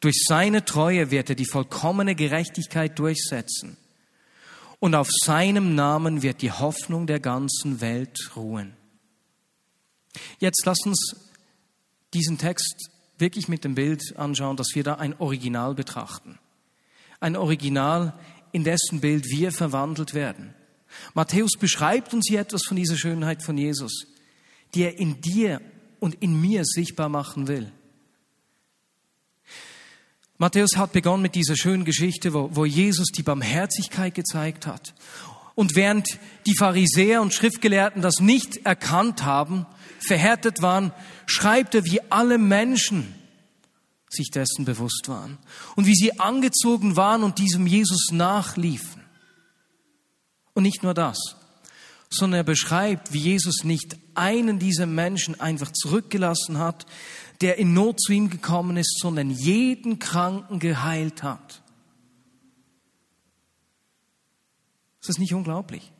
Durch 0.00 0.24
seine 0.26 0.64
Treue 0.64 1.10
wird 1.10 1.30
er 1.30 1.36
die 1.36 1.46
vollkommene 1.46 2.14
Gerechtigkeit 2.14 2.98
durchsetzen. 2.98 3.76
Und 4.78 4.94
auf 4.94 5.08
seinem 5.10 5.74
Namen 5.74 6.22
wird 6.22 6.42
die 6.42 6.52
Hoffnung 6.52 7.06
der 7.06 7.18
ganzen 7.18 7.80
Welt 7.80 8.18
ruhen. 8.36 8.76
Jetzt 10.38 10.64
lass 10.66 10.80
uns 10.84 11.16
diesen 12.12 12.38
Text 12.38 12.90
wirklich 13.18 13.48
mit 13.48 13.64
dem 13.64 13.74
Bild 13.74 14.16
anschauen, 14.16 14.56
dass 14.56 14.74
wir 14.74 14.84
da 14.84 14.94
ein 14.94 15.18
Original 15.18 15.74
betrachten. 15.74 16.38
Ein 17.20 17.36
Original, 17.36 18.12
in 18.56 18.64
dessen 18.64 19.02
Bild 19.02 19.26
wir 19.26 19.52
verwandelt 19.52 20.14
werden. 20.14 20.54
Matthäus 21.12 21.58
beschreibt 21.60 22.14
uns 22.14 22.24
hier 22.26 22.40
etwas 22.40 22.62
von 22.66 22.78
dieser 22.78 22.96
Schönheit 22.96 23.42
von 23.42 23.58
Jesus, 23.58 24.06
die 24.74 24.84
er 24.84 24.98
in 24.98 25.20
dir 25.20 25.60
und 26.00 26.14
in 26.22 26.40
mir 26.40 26.64
sichtbar 26.64 27.10
machen 27.10 27.48
will. 27.48 27.70
Matthäus 30.38 30.78
hat 30.78 30.92
begonnen 30.92 31.22
mit 31.22 31.34
dieser 31.34 31.54
schönen 31.54 31.84
Geschichte, 31.84 32.32
wo, 32.32 32.48
wo 32.50 32.64
Jesus 32.64 33.08
die 33.08 33.22
Barmherzigkeit 33.22 34.14
gezeigt 34.14 34.66
hat. 34.66 34.94
Und 35.54 35.76
während 35.76 36.18
die 36.46 36.56
Pharisäer 36.56 37.20
und 37.20 37.34
Schriftgelehrten 37.34 38.00
das 38.00 38.20
nicht 38.20 38.64
erkannt 38.64 39.22
haben, 39.22 39.66
verhärtet 39.98 40.62
waren, 40.62 40.94
schreibt 41.26 41.74
er, 41.74 41.84
wie 41.84 42.00
alle 42.08 42.38
Menschen 42.38 43.14
sich 44.16 44.30
dessen 44.30 44.64
bewusst 44.64 45.08
waren 45.08 45.38
und 45.76 45.86
wie 45.86 45.94
sie 45.94 46.18
angezogen 46.18 46.96
waren 46.96 47.22
und 47.22 47.38
diesem 47.38 47.66
Jesus 47.66 48.10
nachliefen. 48.10 49.02
Und 50.54 50.62
nicht 50.62 50.82
nur 50.82 50.94
das, 50.94 51.36
sondern 52.10 52.40
er 52.40 52.44
beschreibt, 52.44 53.12
wie 53.12 53.18
Jesus 53.18 53.64
nicht 53.64 53.96
einen 54.14 54.58
dieser 54.58 54.86
Menschen 54.86 55.38
einfach 55.40 55.70
zurückgelassen 55.72 56.58
hat, 56.58 56.86
der 57.40 57.58
in 57.58 57.74
Not 57.74 58.00
zu 58.00 58.12
ihm 58.12 58.30
gekommen 58.30 58.76
ist, 58.76 58.98
sondern 59.00 59.30
jeden 59.30 59.98
Kranken 59.98 60.58
geheilt 60.58 61.22
hat. 61.22 61.62
Ist 65.00 65.10
das 65.10 65.18
nicht 65.18 65.34
unglaublich? 65.34 65.92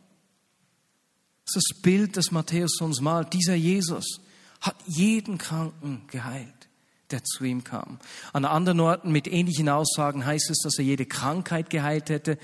Das 1.44 1.56
ist 1.56 1.70
das 1.70 1.82
Bild, 1.82 2.16
das 2.16 2.32
Matthäus 2.32 2.80
uns 2.80 3.00
malt. 3.00 3.32
Dieser 3.32 3.54
Jesus 3.54 4.20
hat 4.61 4.76
jeden 4.87 5.38
Kranken 5.38 6.02
geheilt 6.08 6.56
der 7.11 7.25
zu 7.25 7.45
ihm 7.45 7.65
kam. 7.65 7.99
An 8.33 8.45
anderen 8.45 8.81
Orten 8.81 9.13
mit 9.13 9.29
ähnlichen 9.29 9.69
Aussagen 9.69 10.27
heißt 10.27 10.51
es, 10.51 10.59
dass 10.59 10.79
er 10.79 10.85
jede 10.85 11.07
Krankheit 11.07 11.71
geheilt 11.71 12.11
hätte 12.11 12.39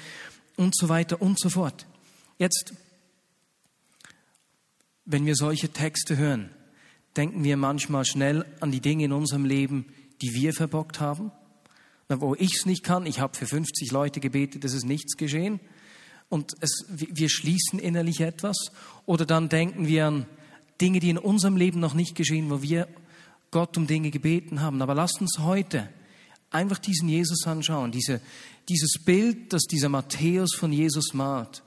und 0.57 0.77
so 0.77 0.89
weiter 0.89 1.21
und 1.21 1.39
so 1.39 1.49
fort. 1.49 1.87
Jetzt, 2.39 2.73
wenn 5.05 5.27
wir 5.27 5.35
solche 5.35 5.71
Texte 5.71 6.17
hören, 6.17 6.51
denken 7.17 7.45
wir 7.45 7.57
manchmal 7.57 8.05
schnell 8.05 8.45
an 8.61 8.71
die 8.71 8.81
Dinge 8.81 9.05
in 9.05 9.13
unserem 9.13 9.45
Leben, 9.45 9.87
die 10.23 10.35
wir 10.35 10.53
verbockt 10.53 11.01
haben. 11.01 11.33
Wo 12.09 12.35
ich 12.35 12.57
es 12.57 12.67
nicht 12.67 12.85
kann, 12.85 13.07
ich 13.07 13.21
habe 13.21 13.37
für 13.37 13.47
50 13.47 13.91
Leute 13.91 14.21
gebetet, 14.21 14.65
es 14.65 14.75
ist 14.75 14.85
nichts 14.85 15.17
geschehen. 15.17 15.61
Und 16.29 16.55
es, 16.61 16.85
wir 16.89 17.29
schließen 17.29 17.79
innerlich 17.79 18.21
etwas. 18.21 18.71
Oder 19.07 19.27
dann 19.27 19.49
denken 19.49 19.87
wir 19.87 20.07
an 20.07 20.27
Dinge, 20.81 21.01
die 21.01 21.11
in 21.11 21.19
unserem 21.19 21.57
Leben 21.57 21.81
noch 21.81 21.95
nicht 21.95 22.15
geschehen, 22.15 22.51
wo 22.51 22.63
wir 22.63 22.89
Gott 23.53 23.77
um 23.77 23.87
Dinge 23.87 24.11
gebeten 24.11 24.61
haben. 24.61 24.83
Aber 24.83 24.95
lasst 24.95 25.21
uns 25.21 25.39
heute 25.39 25.89
einfach 26.51 26.79
diesen 26.79 27.09
Jesus 27.09 27.47
anschauen, 27.47 27.93
diese, 27.93 28.21
dieses 28.69 28.95
Bild, 29.05 29.53
das 29.53 29.63
dieser 29.63 29.89
Matthäus 29.89 30.55
von 30.55 30.73
Jesus 30.73 31.15
malt, 31.15 31.63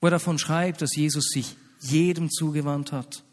wo 0.00 0.08
er 0.08 0.12
davon 0.12 0.38
schreibt, 0.38 0.82
dass 0.82 0.94
Jesus 0.94 1.28
sich 1.30 1.56
jedem 1.80 2.30
zugewandt 2.30 2.92
hat. 2.92 3.24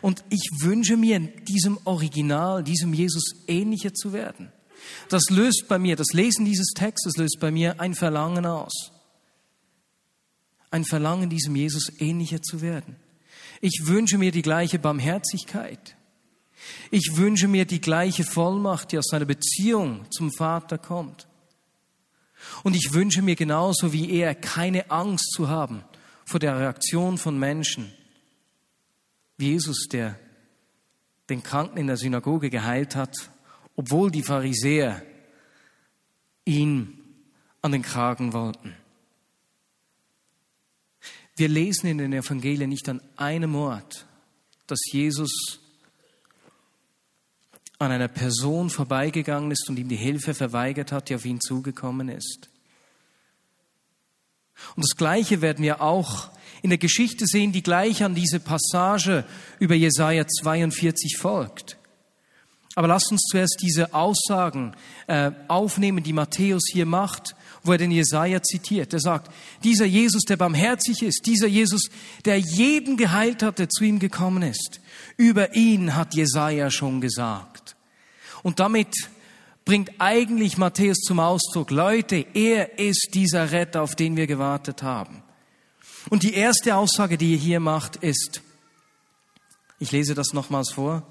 Und 0.00 0.24
ich 0.30 0.50
wünsche 0.60 0.96
mir, 0.96 1.20
diesem 1.20 1.78
Original, 1.84 2.64
diesem 2.64 2.92
Jesus 2.92 3.44
ähnlicher 3.46 3.94
zu 3.94 4.12
werden. 4.12 4.50
Das 5.08 5.24
löst 5.30 5.66
bei 5.68 5.78
mir, 5.78 5.96
das 5.96 6.12
Lesen 6.12 6.44
dieses 6.44 6.68
Textes 6.74 7.16
löst 7.16 7.38
bei 7.40 7.50
mir 7.50 7.80
ein 7.80 7.94
Verlangen 7.94 8.46
aus. 8.46 8.92
Ein 10.70 10.84
Verlangen, 10.84 11.30
diesem 11.30 11.54
Jesus 11.54 11.92
ähnlicher 12.00 12.42
zu 12.42 12.60
werden. 12.60 12.96
Ich 13.60 13.82
wünsche 13.84 14.18
mir 14.18 14.32
die 14.32 14.42
gleiche 14.42 14.78
Barmherzigkeit. 14.78 15.96
Ich 16.90 17.16
wünsche 17.16 17.48
mir 17.48 17.64
die 17.64 17.80
gleiche 17.80 18.24
Vollmacht, 18.24 18.92
die 18.92 18.98
aus 18.98 19.08
seiner 19.10 19.24
Beziehung 19.24 20.06
zum 20.10 20.32
Vater 20.32 20.78
kommt. 20.78 21.26
Und 22.62 22.76
ich 22.76 22.92
wünsche 22.92 23.22
mir 23.22 23.36
genauso 23.36 23.92
wie 23.92 24.10
er 24.10 24.34
keine 24.34 24.90
Angst 24.90 25.32
zu 25.32 25.48
haben 25.48 25.82
vor 26.24 26.40
der 26.40 26.58
Reaktion 26.58 27.18
von 27.18 27.38
Menschen. 27.38 27.92
Wie 29.38 29.50
Jesus, 29.50 29.86
der 29.90 30.18
den 31.28 31.42
Kranken 31.42 31.78
in 31.78 31.86
der 31.86 31.96
Synagoge 31.96 32.50
geheilt 32.50 32.94
hat, 32.94 33.14
obwohl 33.74 34.10
die 34.10 34.22
Pharisäer 34.22 35.02
ihn 36.44 36.98
an 37.62 37.72
den 37.72 37.82
Kragen 37.82 38.32
wollten. 38.32 38.74
Wir 41.36 41.48
lesen 41.48 41.88
in 41.88 41.98
den 41.98 42.12
Evangelien 42.12 42.70
nicht 42.70 42.88
an 42.88 43.02
einem 43.16 43.54
Ort, 43.56 44.06
dass 44.66 44.78
Jesus 44.90 45.60
an 47.78 47.92
einer 47.92 48.08
Person 48.08 48.70
vorbeigegangen 48.70 49.50
ist 49.50 49.68
und 49.68 49.78
ihm 49.78 49.88
die 49.88 49.96
Hilfe 49.96 50.34
verweigert 50.34 50.92
hat, 50.92 51.08
die 51.08 51.14
auf 51.14 51.24
ihn 51.24 51.40
zugekommen 51.40 52.08
ist. 52.08 52.48
Und 54.74 54.84
das 54.84 54.96
Gleiche 54.96 55.42
werden 55.42 55.62
wir 55.62 55.82
auch 55.82 56.30
in 56.62 56.70
der 56.70 56.78
Geschichte 56.78 57.26
sehen, 57.26 57.52
die 57.52 57.62
gleich 57.62 58.02
an 58.02 58.14
diese 58.14 58.40
Passage 58.40 59.24
über 59.58 59.74
Jesaja 59.74 60.26
42 60.26 61.18
folgt. 61.18 61.76
Aber 62.74 62.88
lasst 62.88 63.10
uns 63.10 63.22
zuerst 63.30 63.56
diese 63.62 63.94
Aussagen 63.94 64.74
äh, 65.06 65.30
aufnehmen, 65.48 66.04
die 66.04 66.12
Matthäus 66.12 66.64
hier 66.70 66.84
macht, 66.84 67.34
wo 67.62 67.72
er 67.72 67.78
den 67.78 67.90
Jesaja 67.90 68.42
zitiert. 68.42 68.92
Er 68.92 69.00
sagt, 69.00 69.32
dieser 69.64 69.86
Jesus, 69.86 70.24
der 70.24 70.36
barmherzig 70.36 71.02
ist, 71.02 71.22
dieser 71.24 71.46
Jesus, 71.46 71.88
der 72.26 72.38
jeden 72.38 72.98
geheilt 72.98 73.42
hat, 73.42 73.58
der 73.58 73.70
zu 73.70 73.84
ihm 73.84 73.98
gekommen 73.98 74.42
ist, 74.42 74.80
über 75.16 75.54
ihn 75.54 75.94
hat 75.94 76.14
Jesaja 76.14 76.70
schon 76.70 77.00
gesagt. 77.00 77.65
Und 78.46 78.60
damit 78.60 79.10
bringt 79.64 79.90
eigentlich 79.98 80.56
Matthäus 80.56 80.98
zum 80.98 81.18
Ausdruck, 81.18 81.72
Leute, 81.72 82.24
er 82.32 82.78
ist 82.78 83.08
dieser 83.14 83.50
Retter, 83.50 83.82
auf 83.82 83.96
den 83.96 84.16
wir 84.16 84.28
gewartet 84.28 84.84
haben. 84.84 85.24
Und 86.10 86.22
die 86.22 86.32
erste 86.32 86.76
Aussage, 86.76 87.18
die 87.18 87.32
er 87.32 87.40
hier 87.40 87.58
macht, 87.58 87.96
ist, 87.96 88.42
ich 89.80 89.90
lese 89.90 90.14
das 90.14 90.32
nochmals 90.32 90.70
vor, 90.70 91.04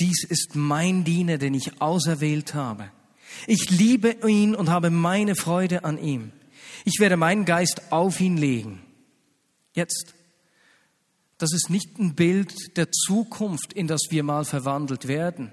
Dies 0.00 0.22
ist 0.22 0.54
mein 0.54 1.02
Diener, 1.04 1.38
den 1.38 1.54
ich 1.54 1.80
auserwählt 1.80 2.52
habe. 2.52 2.90
Ich 3.46 3.70
liebe 3.70 4.16
ihn 4.28 4.54
und 4.54 4.68
habe 4.68 4.90
meine 4.90 5.34
Freude 5.34 5.84
an 5.84 5.96
ihm. 5.96 6.30
Ich 6.84 7.00
werde 7.00 7.16
meinen 7.16 7.46
Geist 7.46 7.90
auf 7.90 8.20
ihn 8.20 8.36
legen. 8.36 8.82
Jetzt. 9.74 10.14
Das 11.38 11.52
ist 11.52 11.70
nicht 11.70 11.98
ein 11.98 12.14
Bild 12.14 12.76
der 12.76 12.92
Zukunft, 12.92 13.72
in 13.72 13.86
das 13.86 14.02
wir 14.10 14.22
mal 14.22 14.44
verwandelt 14.44 15.08
werden. 15.08 15.52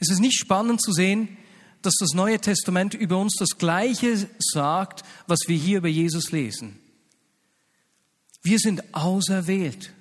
Es 0.00 0.10
ist 0.10 0.20
nicht 0.20 0.38
spannend 0.38 0.82
zu 0.82 0.92
sehen, 0.92 1.38
dass 1.82 1.94
das 1.98 2.12
Neue 2.12 2.38
Testament 2.38 2.94
über 2.94 3.18
uns 3.18 3.36
das 3.38 3.56
Gleiche 3.58 4.28
sagt, 4.38 5.04
was 5.26 5.40
wir 5.46 5.56
hier 5.56 5.78
über 5.78 5.88
Jesus 5.88 6.30
lesen. 6.30 6.78
Wir 8.42 8.58
sind 8.58 8.94
auserwählt. 8.94 9.92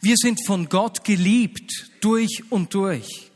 Wir 0.00 0.16
sind 0.16 0.44
von 0.44 0.68
Gott 0.68 1.04
geliebt 1.04 1.90
durch 2.00 2.44
und 2.50 2.74
durch. 2.74 3.30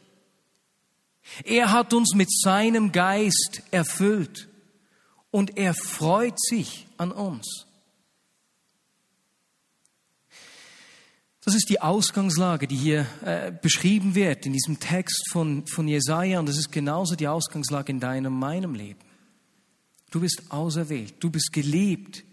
Er 1.45 1.71
hat 1.71 1.95
uns 1.95 2.15
mit 2.15 2.31
seinem 2.31 2.93
Geist 2.93 3.63
erfüllt 3.71 4.50
und 5.31 5.57
er 5.57 5.75
freut 5.75 6.41
sich 6.41 6.87
an 6.97 7.13
uns. 7.13 7.67
Das 11.43 11.55
ist 11.55 11.71
die 11.71 11.81
Ausgangslage, 11.81 12.69
die 12.69 12.77
hier 12.77 13.07
äh, 13.25 13.51
beschrieben 13.51 14.15
wird 14.15 14.45
in 14.45 14.53
diesem 14.53 14.79
Text 14.79 15.31
von, 15.31 15.67
von 15.67 15.89
Jesaja 15.89 16.39
und 16.39 16.47
das 16.47 16.59
ist 16.59 16.71
genauso 16.71 17.17
die 17.17 17.29
Ausgangslage 17.29 17.91
in 17.91 18.01
deinem, 18.01 18.39
meinem 18.39 18.75
Leben. 18.75 19.01
Du 20.11 20.21
bist 20.21 20.43
auserwählt, 20.51 21.15
du 21.21 21.31
bist 21.31 21.53
geliebt, 21.53 22.25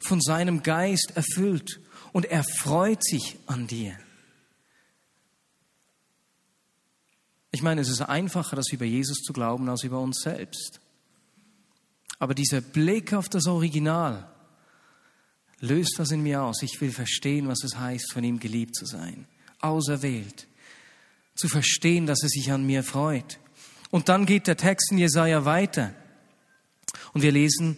von 0.00 0.20
seinem 0.20 0.62
Geist 0.62 1.12
erfüllt 1.14 1.80
und 2.12 2.24
er 2.24 2.42
freut 2.42 3.04
sich 3.04 3.36
an 3.46 3.66
dir. 3.66 3.96
Ich 7.52 7.62
meine, 7.62 7.80
es 7.80 7.88
ist 7.88 8.02
einfacher, 8.02 8.56
das 8.56 8.72
über 8.72 8.84
Jesus 8.84 9.18
zu 9.18 9.32
glauben, 9.32 9.68
als 9.68 9.84
über 9.84 10.00
uns 10.00 10.20
selbst. 10.20 10.80
Aber 12.18 12.34
dieser 12.34 12.60
Blick 12.60 13.12
auf 13.12 13.28
das 13.28 13.46
Original 13.46 14.28
löst 15.60 15.98
was 15.98 16.10
in 16.10 16.22
mir 16.22 16.42
aus. 16.42 16.62
Ich 16.62 16.80
will 16.80 16.90
verstehen, 16.90 17.48
was 17.48 17.62
es 17.64 17.78
heißt, 17.78 18.12
von 18.12 18.24
ihm 18.24 18.38
geliebt 18.38 18.74
zu 18.74 18.86
sein, 18.86 19.26
auserwählt, 19.60 20.46
zu 21.34 21.48
verstehen, 21.48 22.06
dass 22.06 22.22
er 22.22 22.28
sich 22.28 22.52
an 22.52 22.66
mir 22.66 22.82
freut. 22.82 23.38
Und 23.90 24.08
dann 24.08 24.26
geht 24.26 24.46
der 24.46 24.56
Text 24.56 24.92
in 24.92 24.98
Jesaja 24.98 25.44
weiter. 25.44 25.94
Und 27.12 27.22
wir 27.22 27.32
lesen, 27.32 27.76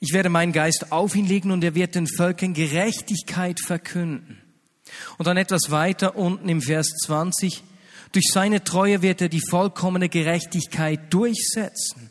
ich 0.00 0.12
werde 0.12 0.28
meinen 0.28 0.52
Geist 0.52 0.92
auf 0.92 1.14
ihn 1.14 1.26
legen 1.26 1.50
und 1.50 1.64
er 1.64 1.74
wird 1.74 1.94
den 1.94 2.06
Völkern 2.06 2.54
Gerechtigkeit 2.54 3.60
verkünden. 3.60 4.40
Und 5.18 5.26
dann 5.26 5.36
etwas 5.36 5.70
weiter 5.70 6.16
unten 6.16 6.48
im 6.48 6.60
Vers 6.60 6.88
20, 7.04 7.62
durch 8.12 8.26
seine 8.32 8.62
Treue 8.62 9.02
wird 9.02 9.22
er 9.22 9.28
die 9.28 9.42
vollkommene 9.50 10.08
Gerechtigkeit 10.08 11.12
durchsetzen. 11.12 12.10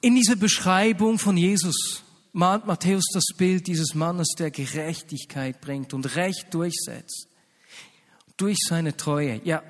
In 0.00 0.14
dieser 0.14 0.36
Beschreibung 0.36 1.18
von 1.18 1.36
Jesus 1.36 2.04
malt 2.32 2.66
Matthäus 2.66 3.04
das 3.12 3.36
Bild 3.36 3.66
dieses 3.66 3.94
Mannes, 3.94 4.28
der 4.38 4.50
Gerechtigkeit 4.50 5.60
bringt 5.60 5.92
und 5.92 6.14
Recht 6.14 6.54
durchsetzt. 6.54 7.28
Durch 8.36 8.58
seine 8.68 8.96
Treue. 8.96 9.40
Ja, 9.44 9.62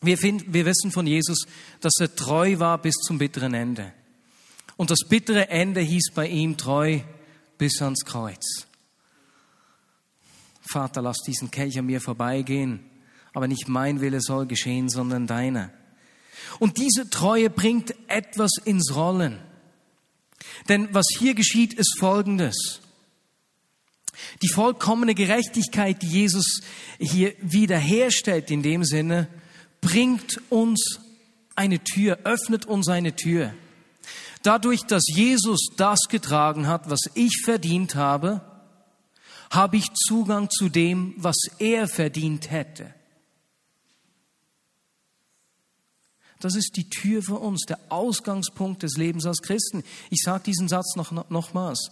wir, 0.00 0.18
find, 0.18 0.52
wir 0.52 0.66
wissen 0.66 0.92
von 0.92 1.06
Jesus, 1.06 1.46
dass 1.80 1.94
er 1.98 2.14
treu 2.14 2.58
war 2.58 2.78
bis 2.78 2.94
zum 2.94 3.18
bitteren 3.18 3.54
Ende. 3.54 3.92
Und 4.76 4.90
das 4.90 5.00
bittere 5.08 5.48
Ende 5.48 5.80
hieß 5.80 6.12
bei 6.14 6.28
ihm 6.28 6.56
treu 6.56 7.00
bis 7.58 7.80
ans 7.82 8.04
Kreuz. 8.04 8.66
Vater, 10.60 11.02
lass 11.02 11.18
diesen 11.26 11.50
Kelch 11.50 11.78
an 11.78 11.86
mir 11.86 12.00
vorbeigehen, 12.00 12.80
aber 13.32 13.48
nicht 13.48 13.68
mein 13.68 14.00
Wille 14.00 14.20
soll 14.20 14.46
geschehen, 14.46 14.88
sondern 14.88 15.26
deiner. 15.26 15.70
Und 16.58 16.78
diese 16.78 17.10
Treue 17.10 17.50
bringt 17.50 17.94
etwas 18.08 18.52
ins 18.64 18.94
Rollen. 18.94 19.38
Denn 20.68 20.88
was 20.92 21.06
hier 21.18 21.34
geschieht, 21.34 21.74
ist 21.74 21.98
Folgendes. 21.98 22.80
Die 24.42 24.48
vollkommene 24.48 25.14
Gerechtigkeit, 25.14 26.00
die 26.02 26.08
Jesus 26.08 26.60
hier 26.98 27.34
wiederherstellt 27.40 28.50
in 28.50 28.62
dem 28.62 28.84
Sinne, 28.84 29.28
bringt 29.80 30.40
uns 30.50 31.00
eine 31.56 31.82
Tür, 31.82 32.18
öffnet 32.24 32.66
uns 32.66 32.88
eine 32.88 33.16
Tür. 33.16 33.54
Dadurch, 34.42 34.82
dass 34.82 35.04
Jesus 35.06 35.68
das 35.76 36.00
getragen 36.08 36.66
hat, 36.66 36.90
was 36.90 37.00
ich 37.14 37.42
verdient 37.44 37.94
habe, 37.94 38.42
habe 39.50 39.76
ich 39.76 39.92
Zugang 39.94 40.50
zu 40.50 40.68
dem, 40.68 41.14
was 41.16 41.36
er 41.58 41.88
verdient 41.88 42.50
hätte. 42.50 42.92
Das 46.40 46.56
ist 46.56 46.76
die 46.76 46.88
Tür 46.90 47.22
für 47.22 47.38
uns, 47.38 47.62
der 47.62 47.78
Ausgangspunkt 47.88 48.82
des 48.82 48.96
Lebens 48.96 49.24
als 49.24 49.40
Christen. 49.40 49.82
Ich 50.10 50.22
sage 50.22 50.44
diesen 50.44 50.68
Satz 50.68 50.96
noch, 50.96 51.30
nochmals. 51.30 51.90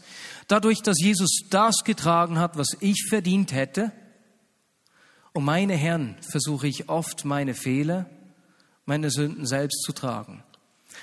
Dadurch, 0.48 0.83
dass 0.83 1.00
Jesus 1.00 1.42
das 1.48 1.85
getragen 1.85 2.38
hat, 2.38 2.59
was 2.59 2.76
ich 2.81 3.07
verdient 3.09 3.52
hätte, 3.52 3.92
um 5.33 5.44
meine 5.44 5.74
Herren 5.74 6.16
versuche 6.20 6.66
ich 6.66 6.88
oft 6.88 7.24
meine 7.24 7.55
Fehler, 7.55 8.11
meine 8.85 9.11
Sünden 9.11 9.46
selbst 9.46 9.83
zu 9.83 9.92
tragen. 9.92 10.42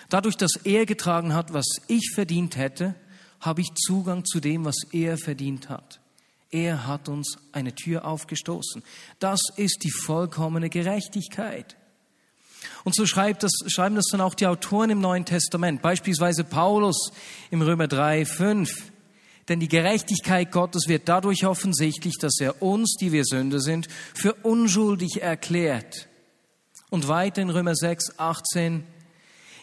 Dadurch, 0.10 0.38
dass 0.38 0.56
er 0.64 0.86
getragen 0.86 1.34
hat, 1.34 1.54
was 1.54 1.66
ich 1.88 2.12
verdient 2.14 2.56
hätte, 2.56 2.94
habe 3.40 3.62
ich 3.62 3.74
Zugang 3.74 4.26
zu 4.26 4.40
dem, 4.40 4.66
was 4.66 4.76
er 4.92 5.18
verdient 5.18 5.70
hat. 5.70 6.00
Er 6.52 6.88
hat 6.88 7.10
uns 7.10 7.38
eine 7.52 7.74
Tür 7.74 8.06
aufgestoßen. 8.06 8.84
Das 9.20 9.42
ist 9.56 9.84
die 9.84 9.92
vollkommene 9.92 10.70
Gerechtigkeit. 10.70 11.78
Und 12.84 12.96
so 12.96 13.06
schreibt 13.06 13.44
das, 13.44 13.52
schreiben 13.68 13.96
das 13.96 14.06
dann 14.12 14.22
auch 14.22 14.36
die 14.36 14.48
Autoren 14.48 14.90
im 14.90 15.02
Neuen 15.02 15.26
Testament, 15.26 15.82
beispielsweise 15.82 16.44
Paulus 16.44 17.12
im 17.52 17.62
Römer 17.62 17.88
3, 17.88 18.26
5. 18.26 18.92
Denn 19.48 19.60
die 19.60 19.68
Gerechtigkeit 19.68 20.52
Gottes 20.52 20.88
wird 20.88 21.10
dadurch 21.10 21.46
offensichtlich, 21.46 22.16
dass 22.20 22.40
er 22.40 22.62
uns, 22.62 22.96
die 23.00 23.12
wir 23.12 23.26
Sünde 23.26 23.60
sind, 23.60 23.88
für 24.14 24.34
unschuldig 24.44 25.22
erklärt. 25.22 26.08
Und 26.90 27.08
weiter 27.08 27.42
in 27.42 27.50
Römer 27.50 27.76
6, 27.76 28.20
18. 28.20 28.84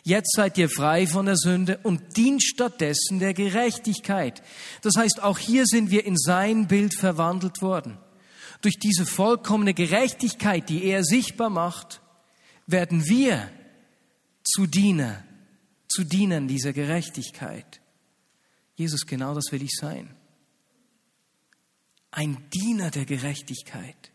Jetzt 0.03 0.35
seid 0.37 0.59
ihr 0.59 0.69
frei 0.69 1.07
von 1.07 1.27
der 1.27 1.37
Sünde 1.37 1.79
und 1.83 2.17
dient 2.17 2.43
stattdessen 2.43 3.19
der 3.19 3.35
Gerechtigkeit. 3.35 4.43
Das 4.83 4.95
heißt, 4.97 5.23
auch 5.23 5.39
hier 5.39 5.67
sind 5.67 5.91
wir 5.91 6.05
in 6.05 6.17
sein 6.17 6.69
Bild 6.69 6.95
verwandelt 6.95 7.63
worden. 7.63 7.99
Durch 8.63 8.79
diese 8.79 9.05
vollkommene 9.05 9.75
Gerechtigkeit, 9.75 10.69
die 10.69 10.85
er 10.85 11.05
sichtbar 11.05 11.51
macht, 11.51 12.01
werden 12.67 13.07
wir 13.07 13.51
zu 14.43 14.67
Diener, 14.67 15.25
zu 15.89 16.05
Dienern 16.05 16.49
dieser 16.49 16.73
Gerechtigkeit. 16.73 17.81
Jesus, 18.75 19.07
genau 19.07 19.35
das 19.35 19.51
will 19.53 19.63
ich 19.63 19.73
sein. 19.73 20.15
Ein 22.11 22.49
Diener 22.51 22.91
der 22.91 23.05
Gerechtigkeit. 23.05 24.13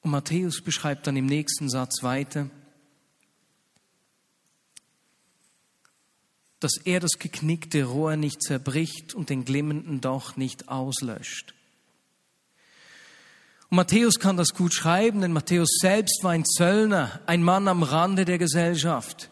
Und 0.00 0.10
Matthäus 0.10 0.60
beschreibt 0.62 1.06
dann 1.06 1.16
im 1.16 1.26
nächsten 1.26 1.68
Satz 1.68 2.02
weiter, 2.02 2.50
dass 6.62 6.76
er 6.84 7.00
das 7.00 7.18
geknickte 7.18 7.84
Rohr 7.84 8.16
nicht 8.16 8.42
zerbricht 8.42 9.14
und 9.14 9.30
den 9.30 9.44
glimmenden 9.44 10.00
Docht 10.00 10.38
nicht 10.38 10.68
auslöscht. 10.68 11.54
Und 13.70 13.76
Matthäus 13.76 14.18
kann 14.18 14.36
das 14.36 14.54
gut 14.54 14.74
schreiben, 14.74 15.22
denn 15.22 15.32
Matthäus 15.32 15.78
selbst 15.80 16.22
war 16.22 16.32
ein 16.32 16.44
Zöllner, 16.44 17.20
ein 17.26 17.42
Mann 17.42 17.68
am 17.68 17.82
Rande 17.82 18.24
der 18.24 18.38
Gesellschaft, 18.38 19.30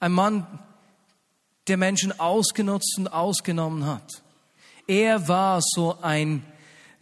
ein 0.00 0.12
Mann, 0.12 0.46
der 1.68 1.76
Menschen 1.76 2.18
ausgenutzt 2.18 2.98
und 2.98 3.08
ausgenommen 3.08 3.86
hat. 3.86 4.22
Er 4.86 5.28
war 5.28 5.60
so 5.62 5.98
ein 6.02 6.44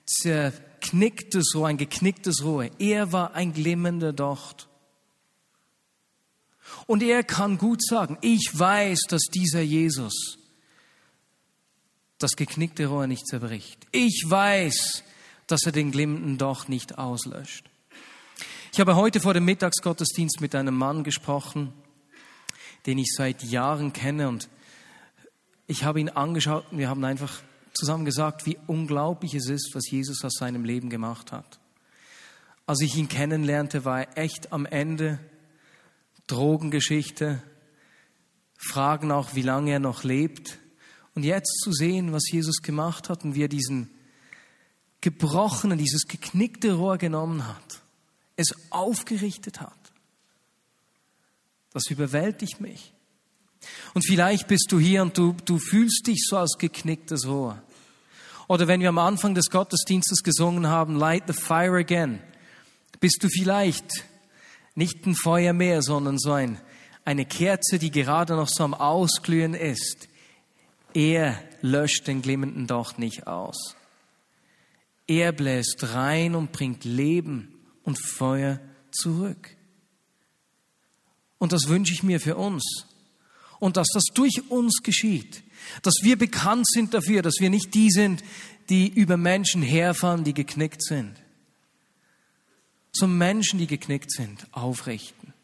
zerknicktes 0.07 1.55
Rohr, 1.55 1.69
ein 1.69 1.79
geknicktes 1.79 2.45
Rohr. 2.45 2.69
Er 2.79 3.13
war 3.13 3.35
ein 3.35 3.53
glimmender 3.53 4.13
Docht. 4.13 4.69
Und 6.87 7.03
er 7.03 7.23
kann 7.23 7.59
gut 7.59 7.85
sagen, 7.85 8.19
ich 8.21 8.51
weiß, 8.53 9.01
dass 9.09 9.23
dieser 9.33 9.63
Jesus 9.63 10.39
das 12.19 12.37
geknickte 12.37 12.87
Rohr 12.87 13.07
nicht 13.07 13.27
zerbricht. 13.27 13.87
Ich 13.91 14.25
weiß, 14.27 15.03
dass 15.47 15.65
er 15.65 15.73
den 15.73 15.91
glimmenden 15.91 16.39
Docht 16.39 16.69
nicht 16.69 16.99
auslöscht. 16.99 17.69
Ich 18.73 18.81
habe 18.81 18.97
heute 18.97 19.21
vor 19.21 19.35
dem 19.35 19.45
Mittagsgottesdienst 19.45 20.41
mit 20.41 20.55
einem 20.55 20.75
Mann 20.75 21.05
gesprochen, 21.05 21.73
den 22.87 22.99
ich 22.99 23.13
seit 23.15 23.43
Jahren 23.43 23.93
kenne 23.93 24.29
und 24.29 24.49
ich 25.67 25.85
habe 25.85 26.01
ihn 26.01 26.09
angeschaut 26.09 26.65
und 26.71 26.79
wir 26.79 26.89
haben 26.89 27.05
einfach 27.05 27.43
zusammen 27.75 28.05
gesagt, 28.05 28.47
wie 28.47 28.59
unglaublich 28.67 29.35
es 29.35 29.49
ist, 29.49 29.75
was 29.75 29.91
Jesus 29.91 30.25
aus 30.25 30.35
seinem 30.35 30.65
Leben 30.65 30.91
gemacht 30.91 31.33
hat. 31.33 31.59
Als 32.67 32.81
ich 32.81 32.97
ihn 32.97 33.09
kennenlernte, 33.09 33.85
war 33.85 34.01
er 34.01 34.19
echt 34.19 34.53
am 34.53 34.67
Ende 34.67 35.19
Drogengeschichte, 36.33 37.43
fragen 38.57 39.13
auch, 39.13 39.35
wie 39.35 39.43
lange 39.43 39.73
er 39.73 39.79
noch 39.79 40.03
lebt. 40.03 40.59
Und 41.15 41.25
jetzt 41.25 41.61
zu 41.63 41.73
sehen, 41.73 42.13
was 42.13 42.31
Jesus 42.31 42.63
gemacht 42.63 43.09
hat 43.09 43.25
und 43.25 43.35
wie 43.35 43.45
er 43.45 43.49
diesen 43.49 43.91
gebrochenen, 45.03 45.79
dieses 45.79 46.07
geknickte 46.07 46.73
Rohr 46.73 46.97
genommen 46.97 47.47
hat, 47.47 47.83
es 48.37 48.55
aufgerichtet 48.71 49.61
hat. 49.61 49.93
Das 51.73 51.91
überwältigt 51.91 52.61
mich. 52.61 52.95
Und 53.95 54.07
vielleicht 54.07 54.49
bist 54.49 54.67
du 54.71 54.79
hier 54.79 55.03
und 55.03 55.19
du, 55.19 55.37
du 55.45 55.59
fühlst 55.59 56.07
dich 56.07 56.25
so 56.27 56.39
als 56.39 56.57
geknicktes 56.59 57.27
Rohr. 57.27 57.63
Oder 58.49 58.69
wenn 58.69 58.81
wir 58.81 58.89
am 58.89 58.99
Anfang 58.99 59.35
des 59.35 59.51
Gottesdienstes 59.51 60.23
gesungen 60.23 60.67
haben, 60.67 60.97
Light 60.97 61.25
the 61.27 61.33
Fire 61.33 61.79
Again, 61.79 62.21
bist 63.01 63.23
du 63.23 63.29
vielleicht 63.29 64.05
nicht 64.75 65.07
ein 65.07 65.15
Feuer 65.15 65.53
mehr, 65.53 65.83
sondern 65.83 66.19
so 66.19 66.33
ein, 66.33 66.61
eine 67.05 67.25
Kerze, 67.25 67.79
die 67.79 67.91
gerade 67.91 68.35
noch 68.35 68.49
so 68.49 68.65
am 68.65 68.75
Ausglühen 68.75 69.55
ist. 69.55 70.09
Er 70.95 71.39
löscht 71.61 72.07
den 72.07 72.23
glimmenden 72.23 72.67
Docht 72.67 72.99
nicht 72.99 73.27
aus. 73.27 73.77
Er 75.07 75.33
bläst 75.33 75.95
rein 75.95 76.35
und 76.35 76.53
bringt 76.53 76.85
Leben 76.85 77.55
und 77.83 77.99
Feuer 77.99 78.61
zurück. 78.91 79.57
Und 81.39 81.53
das 81.53 81.69
wünsche 81.69 81.93
ich 81.93 82.03
mir 82.03 82.21
für 82.21 82.37
uns. 82.37 82.87
Und 83.59 83.77
dass 83.77 83.89
das 83.93 84.05
durch 84.15 84.43
uns 84.49 84.83
geschieht. 84.83 85.43
Dass 85.83 85.95
wir 86.03 86.17
bekannt 86.17 86.69
sind 86.69 86.95
dafür, 86.95 87.23
dass 87.23 87.35
wir 87.41 87.51
nicht 87.51 87.75
die 87.75 87.91
sind, 87.91 88.23
die 88.69 88.89
über 88.89 89.17
Menschen 89.17 89.63
herfahren, 89.63 90.25
die 90.25 90.35
geknickt 90.35 90.83
sind. 90.83 91.17
Zum 93.03 93.19
Menschen, 93.19 93.59
die 93.59 93.67
geknickt 93.67 94.13
sind, 94.13 94.47
aufrichten. 94.53 95.35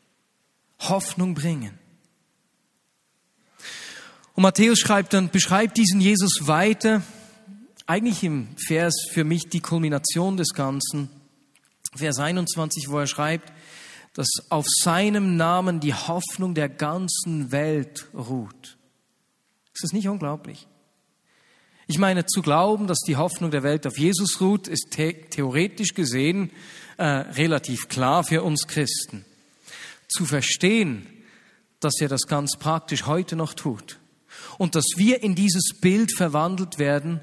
Hoffnung 0.78 1.34
bringen. 1.34 1.76
Und 4.34 4.44
Matthäus 4.44 4.78
schreibt 4.78 5.12
dann, 5.12 5.30
beschreibt 5.30 5.76
diesen 5.76 6.00
Jesus 6.00 6.46
weiter, 6.46 7.02
eigentlich 7.84 8.22
im 8.22 8.46
Vers 8.68 8.94
für 9.10 9.24
mich 9.24 9.48
die 9.48 9.58
Kulmination 9.58 10.36
des 10.36 10.50
Ganzen. 10.50 11.10
Vers 11.96 12.20
21, 12.20 12.90
wo 12.90 13.00
er 13.00 13.08
schreibt, 13.08 13.52
dass 14.14 14.28
auf 14.50 14.66
seinem 14.68 15.36
Namen 15.36 15.80
die 15.80 15.94
Hoffnung 15.94 16.54
der 16.54 16.68
ganzen 16.68 17.50
Welt 17.50 18.06
ruht. 18.14 18.78
Ist 19.74 19.82
das 19.82 19.92
nicht 19.92 20.06
unglaublich? 20.06 20.68
Ich 21.88 21.98
meine, 21.98 22.24
zu 22.24 22.40
glauben, 22.40 22.86
dass 22.86 23.00
die 23.00 23.16
Hoffnung 23.16 23.50
der 23.50 23.64
Welt 23.64 23.84
auf 23.84 23.98
Jesus 23.98 24.40
ruht, 24.40 24.68
ist 24.68 24.94
the 24.96 25.12
theoretisch 25.12 25.94
gesehen 25.94 26.52
äh, 26.98 27.04
relativ 27.04 27.88
klar 27.88 28.24
für 28.24 28.42
uns 28.42 28.66
Christen. 28.66 29.24
Zu 30.08 30.26
verstehen, 30.26 31.06
dass 31.80 32.00
er 32.00 32.08
das 32.08 32.22
ganz 32.22 32.56
praktisch 32.58 33.06
heute 33.06 33.36
noch 33.36 33.54
tut 33.54 33.98
und 34.58 34.74
dass 34.74 34.84
wir 34.96 35.22
in 35.22 35.34
dieses 35.34 35.80
Bild 35.80 36.14
verwandelt 36.16 36.78
werden 36.78 37.20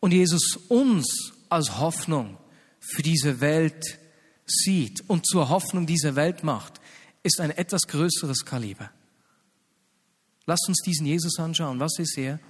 und 0.00 0.12
Jesus 0.12 0.56
uns 0.68 1.32
als 1.48 1.78
Hoffnung 1.78 2.36
für 2.80 3.02
diese 3.02 3.40
Welt 3.40 3.98
sieht 4.46 5.08
und 5.08 5.26
zur 5.26 5.48
Hoffnung 5.48 5.86
dieser 5.86 6.16
Welt 6.16 6.42
macht, 6.42 6.80
ist 7.22 7.40
ein 7.40 7.50
etwas 7.50 7.82
größeres 7.82 8.44
Kaliber. 8.44 8.90
Lasst 10.46 10.68
uns 10.68 10.80
diesen 10.84 11.06
Jesus 11.06 11.38
anschauen. 11.38 11.78
Was 11.78 11.98
ist 11.98 12.18
er? 12.18 12.40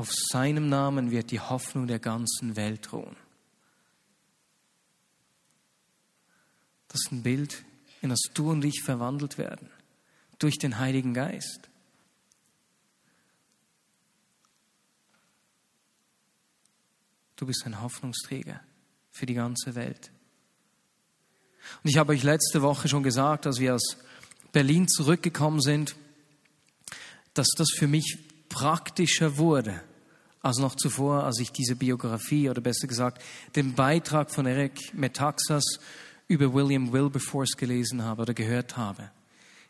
Auf 0.00 0.14
seinem 0.14 0.70
Namen 0.70 1.10
wird 1.10 1.30
die 1.30 1.40
Hoffnung 1.40 1.86
der 1.86 1.98
ganzen 1.98 2.56
Welt 2.56 2.90
ruhen. 2.90 3.16
Das 6.88 7.02
ist 7.02 7.12
ein 7.12 7.22
Bild, 7.22 7.62
in 8.00 8.08
das 8.08 8.20
du 8.32 8.50
und 8.50 8.64
ich 8.64 8.80
verwandelt 8.82 9.36
werden 9.36 9.68
durch 10.38 10.56
den 10.56 10.78
Heiligen 10.78 11.12
Geist. 11.12 11.68
Du 17.36 17.44
bist 17.44 17.66
ein 17.66 17.82
Hoffnungsträger 17.82 18.58
für 19.10 19.26
die 19.26 19.34
ganze 19.34 19.74
Welt. 19.74 20.10
Und 21.84 21.90
ich 21.90 21.98
habe 21.98 22.12
euch 22.14 22.22
letzte 22.22 22.62
Woche 22.62 22.88
schon 22.88 23.02
gesagt, 23.02 23.46
als 23.46 23.58
wir 23.60 23.74
aus 23.74 23.98
Berlin 24.50 24.88
zurückgekommen 24.88 25.60
sind, 25.60 25.94
dass 27.34 27.48
das 27.54 27.68
für 27.76 27.86
mich 27.86 28.18
praktischer 28.48 29.36
wurde 29.36 29.82
als 30.42 30.58
noch 30.58 30.74
zuvor, 30.74 31.24
als 31.24 31.38
ich 31.40 31.52
diese 31.52 31.76
Biografie 31.76 32.48
oder 32.48 32.60
besser 32.60 32.86
gesagt 32.86 33.22
den 33.56 33.74
Beitrag 33.74 34.30
von 34.30 34.46
Eric 34.46 34.94
Metaxas 34.94 35.64
über 36.28 36.52
William 36.54 36.92
Wilberforce 36.92 37.56
gelesen 37.56 38.02
habe 38.02 38.22
oder 38.22 38.34
gehört 38.34 38.76
habe. 38.76 39.10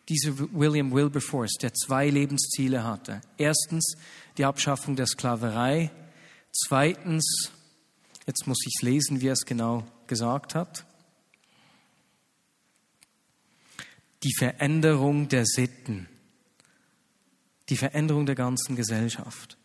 Dieser 0.08 0.32
William 0.52 0.92
Wilberforce, 0.92 1.54
der 1.60 1.72
zwei 1.74 2.08
Lebensziele 2.10 2.84
hatte. 2.84 3.20
Erstens 3.36 3.94
die 4.38 4.44
Abschaffung 4.44 4.96
der 4.96 5.06
Sklaverei. 5.06 5.90
Zweitens 6.52 7.52
Jetzt 8.30 8.46
muss 8.46 8.58
ich 8.64 8.74
es 8.76 8.82
lesen, 8.82 9.20
wie 9.20 9.26
er 9.26 9.32
es 9.32 9.44
genau 9.44 9.84
gesagt 10.06 10.54
hat. 10.54 10.84
Die 14.22 14.32
Veränderung 14.38 15.28
der 15.28 15.46
Sitten, 15.46 16.08
die 17.68 17.76
Veränderung 17.76 18.26
der 18.26 18.36
ganzen 18.36 18.76
Gesellschaft. 18.76 19.56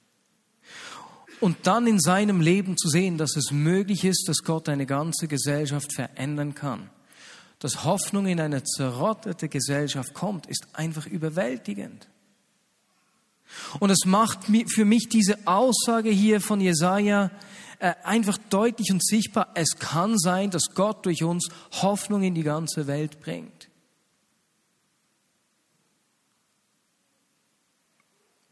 Und 1.42 1.58
dann 1.64 1.88
in 1.88 2.00
seinem 2.00 2.42
Leben 2.42 2.78
zu 2.78 2.88
sehen, 2.88 3.18
dass 3.18 3.36
es 3.36 3.52
möglich 3.52 4.04
ist, 4.06 4.26
dass 4.28 4.44
Gott 4.44 4.70
eine 4.70 4.86
ganze 4.86 5.28
Gesellschaft 5.28 5.94
verändern 5.94 6.56
kann. 6.56 6.90
Dass 7.60 7.84
Hoffnung 7.84 8.28
in 8.28 8.40
eine 8.40 8.64
zerrottete 8.64 9.50
Gesellschaft 9.50 10.14
kommt, 10.14 10.48
ist 10.48 10.68
einfach 10.74 11.06
überwältigend. 11.06 12.08
Und 13.80 13.90
es 13.90 14.06
macht 14.06 14.40
für 14.68 14.86
mich 14.86 15.08
diese 15.10 15.38
Aussage 15.46 16.10
hier 16.10 16.42
von 16.42 16.60
Jesaja 16.62 17.32
äh, 17.80 17.94
einfach 18.04 18.38
deutlich 18.50 18.92
und 18.92 19.06
sichtbar, 19.06 19.50
es 19.54 19.78
kann 19.78 20.18
sein, 20.18 20.50
dass 20.50 20.74
Gott 20.74 21.06
durch 21.06 21.24
uns 21.24 21.50
Hoffnung 21.82 22.24
in 22.24 22.34
die 22.34 22.44
ganze 22.44 22.88
Welt 22.88 23.20
bringt. 23.20 23.70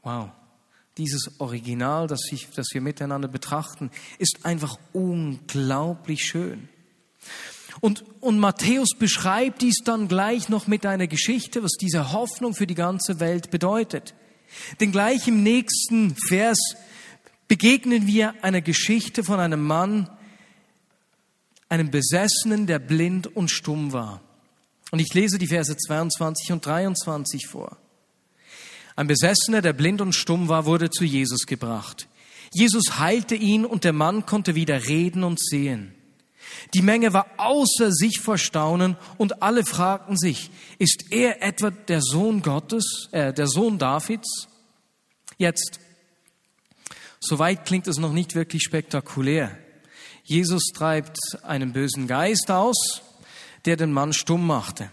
Wow, 0.02 0.32
dieses 0.98 1.40
Original, 1.40 2.08
das, 2.08 2.22
ich, 2.32 2.50
das 2.56 2.68
wir 2.72 2.82
miteinander 2.82 3.28
betrachten, 3.28 3.92
ist 4.20 4.46
einfach 4.46 4.78
unglaublich 4.92 6.24
schön. 6.24 6.70
Und, 7.82 8.06
und 8.22 8.40
Matthäus 8.40 8.90
beschreibt 8.98 9.62
dies 9.62 9.78
dann 9.84 10.08
gleich 10.08 10.50
noch 10.50 10.68
mit 10.68 10.86
einer 10.86 11.08
Geschichte, 11.08 11.64
was 11.64 11.72
diese 11.74 12.12
Hoffnung 12.12 12.54
für 12.54 12.68
die 12.68 12.76
ganze 12.76 13.20
Welt 13.20 13.50
bedeutet. 13.50 14.14
Denn 14.80 14.92
gleich 14.92 15.28
im 15.28 15.42
nächsten 15.42 16.16
Vers 16.28 16.60
begegnen 17.48 18.06
wir 18.06 18.36
einer 18.44 18.62
Geschichte 18.62 19.24
von 19.24 19.40
einem 19.40 19.62
Mann, 19.62 20.10
einem 21.70 21.90
Besessenen, 21.90 22.68
der 22.68 22.80
blind 22.80 23.36
und 23.36 23.50
stumm 23.50 23.94
war. 23.94 24.22
Und 24.92 25.00
ich 25.00 25.14
lese 25.14 25.40
die 25.40 25.48
Verse 25.48 25.76
22 25.76 26.52
und 26.52 26.64
23 26.64 27.48
vor. 27.48 27.78
Ein 28.96 29.08
Besessener, 29.08 29.62
der 29.62 29.74
blind 29.74 30.02
und 30.02 30.14
stumm 30.14 30.50
war, 30.50 30.66
wurde 30.66 30.90
zu 30.90 31.04
Jesus 31.04 31.46
gebracht. 31.46 32.08
Jesus 32.54 33.00
heilte 33.00 33.36
ihn 33.36 33.66
und 33.66 33.84
der 33.84 33.94
Mann 33.94 34.26
konnte 34.26 34.56
wieder 34.56 34.88
reden 34.88 35.24
und 35.24 35.40
sehen. 35.40 35.96
Die 36.74 36.82
Menge 36.82 37.14
war 37.14 37.28
außer 37.38 37.92
sich 37.92 38.20
vor 38.20 38.38
Staunen 38.38 38.96
und 39.18 39.42
alle 39.42 39.66
fragten 39.66 40.18
sich, 40.18 40.52
ist 40.78 41.06
er 41.10 41.42
etwa 41.42 41.72
der 41.72 42.02
Sohn 42.02 42.42
Gottes, 42.42 43.10
äh, 43.12 43.34
der 43.34 43.48
Sohn 43.48 43.80
Davids? 43.80 44.48
Jetzt, 45.38 45.80
Soweit 47.26 47.64
klingt 47.66 47.88
es 47.88 47.98
noch 47.98 48.12
nicht 48.12 48.36
wirklich 48.36 48.64
spektakulär. 48.64 49.58
Jesus 50.26 50.72
treibt 50.74 51.18
einen 51.44 51.72
bösen 51.72 52.06
Geist 52.06 52.52
aus, 52.52 53.02
der 53.64 53.78
den 53.78 53.94
Mann 53.94 54.12
stumm 54.12 54.46
machte. 54.46 54.92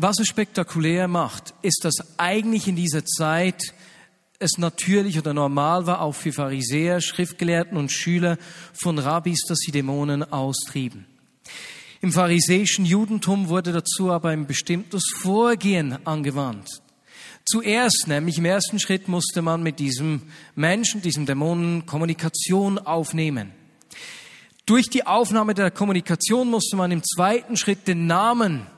Was 0.00 0.20
es 0.20 0.28
spektakulär 0.28 1.08
macht, 1.08 1.54
ist, 1.60 1.80
dass 1.84 1.96
eigentlich 2.18 2.68
in 2.68 2.76
dieser 2.76 3.04
Zeit 3.04 3.74
es 4.38 4.56
natürlich 4.56 5.18
oder 5.18 5.34
normal 5.34 5.86
war, 5.86 6.02
auch 6.02 6.14
für 6.14 6.32
Pharisäer, 6.32 7.00
Schriftgelehrten 7.00 7.76
und 7.76 7.90
Schüler 7.90 8.38
von 8.72 9.00
Rabbis, 9.00 9.40
dass 9.48 9.58
sie 9.58 9.72
Dämonen 9.72 10.22
austrieben. 10.22 11.04
Im 12.00 12.12
pharisäischen 12.12 12.84
Judentum 12.84 13.48
wurde 13.48 13.72
dazu 13.72 14.12
aber 14.12 14.28
ein 14.28 14.46
bestimmtes 14.46 15.02
Vorgehen 15.16 15.98
angewandt. 16.06 16.68
Zuerst, 17.44 18.04
nämlich 18.06 18.38
im 18.38 18.44
ersten 18.44 18.78
Schritt, 18.78 19.08
musste 19.08 19.42
man 19.42 19.64
mit 19.64 19.80
diesem 19.80 20.22
Menschen, 20.54 21.02
diesem 21.02 21.26
Dämonen 21.26 21.86
Kommunikation 21.86 22.78
aufnehmen. 22.78 23.50
Durch 24.64 24.88
die 24.90 25.08
Aufnahme 25.08 25.54
der 25.54 25.72
Kommunikation 25.72 26.48
musste 26.48 26.76
man 26.76 26.92
im 26.92 27.02
zweiten 27.02 27.56
Schritt 27.56 27.88
den 27.88 28.06
Namen 28.06 28.68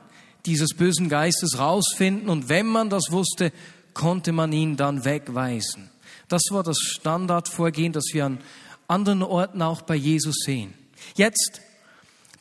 dieses 0.45 0.75
bösen 0.75 1.09
Geistes 1.09 1.59
rausfinden 1.59 2.29
und 2.29 2.49
wenn 2.49 2.67
man 2.67 2.89
das 2.89 3.11
wusste, 3.11 3.51
konnte 3.93 4.31
man 4.31 4.51
ihn 4.51 4.77
dann 4.77 5.05
wegweisen. 5.05 5.89
Das 6.27 6.43
war 6.49 6.63
das 6.63 6.77
Standardvorgehen, 6.79 7.93
das 7.93 8.05
wir 8.13 8.25
an 8.25 8.39
anderen 8.87 9.23
Orten 9.23 9.61
auch 9.61 9.81
bei 9.81 9.95
Jesus 9.95 10.35
sehen. 10.45 10.73
Jetzt 11.15 11.61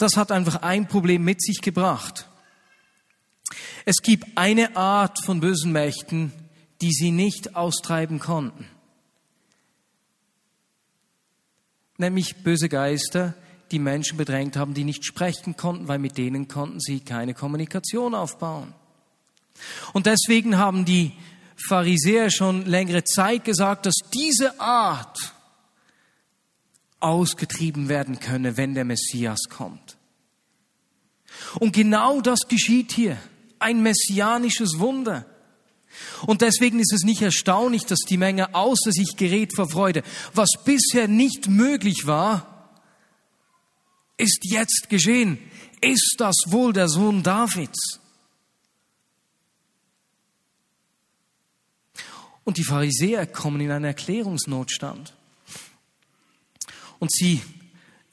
das 0.00 0.16
hat 0.16 0.32
einfach 0.32 0.62
ein 0.62 0.88
Problem 0.88 1.22
mit 1.24 1.42
sich 1.42 1.60
gebracht. 1.60 2.26
Es 3.84 3.96
gibt 3.96 4.24
eine 4.34 4.74
Art 4.74 5.22
von 5.22 5.40
bösen 5.40 5.72
Mächten, 5.72 6.32
die 6.80 6.90
sie 6.90 7.10
nicht 7.10 7.54
austreiben 7.54 8.18
konnten. 8.18 8.66
Nämlich 11.98 12.42
böse 12.42 12.70
Geister, 12.70 13.34
die 13.72 13.78
Menschen 13.78 14.16
bedrängt 14.16 14.56
haben, 14.56 14.74
die 14.74 14.84
nicht 14.84 15.04
sprechen 15.04 15.56
konnten, 15.56 15.88
weil 15.88 15.98
mit 15.98 16.18
denen 16.18 16.48
konnten 16.48 16.80
sie 16.80 17.00
keine 17.00 17.34
Kommunikation 17.34 18.14
aufbauen. 18.14 18.74
Und 19.92 20.06
deswegen 20.06 20.56
haben 20.56 20.84
die 20.84 21.12
Pharisäer 21.68 22.30
schon 22.30 22.64
längere 22.66 23.04
Zeit 23.04 23.44
gesagt, 23.44 23.86
dass 23.86 23.96
diese 24.12 24.60
Art 24.60 25.34
ausgetrieben 27.00 27.88
werden 27.88 28.20
könne, 28.20 28.56
wenn 28.56 28.74
der 28.74 28.84
Messias 28.84 29.40
kommt. 29.48 29.96
Und 31.58 31.72
genau 31.72 32.20
das 32.20 32.48
geschieht 32.48 32.92
hier. 32.92 33.16
Ein 33.58 33.82
messianisches 33.82 34.78
Wunder. 34.78 35.26
Und 36.26 36.40
deswegen 36.40 36.78
ist 36.78 36.92
es 36.92 37.02
nicht 37.02 37.20
erstaunlich, 37.20 37.84
dass 37.84 38.00
die 38.00 38.16
Menge 38.16 38.54
außer 38.54 38.92
sich 38.92 39.16
gerät 39.16 39.54
vor 39.54 39.68
Freude. 39.68 40.02
Was 40.34 40.50
bisher 40.64 41.08
nicht 41.08 41.48
möglich 41.48 42.06
war, 42.06 42.59
ist 44.20 44.40
jetzt 44.44 44.88
geschehen. 44.88 45.38
Ist 45.80 46.16
das 46.18 46.36
wohl 46.46 46.72
der 46.72 46.88
Sohn 46.88 47.22
Davids? 47.22 48.00
Und 52.44 52.58
die 52.58 52.64
Pharisäer 52.64 53.26
kommen 53.26 53.60
in 53.60 53.70
einen 53.70 53.84
Erklärungsnotstand. 53.86 55.14
Und 56.98 57.10
sie 57.12 57.42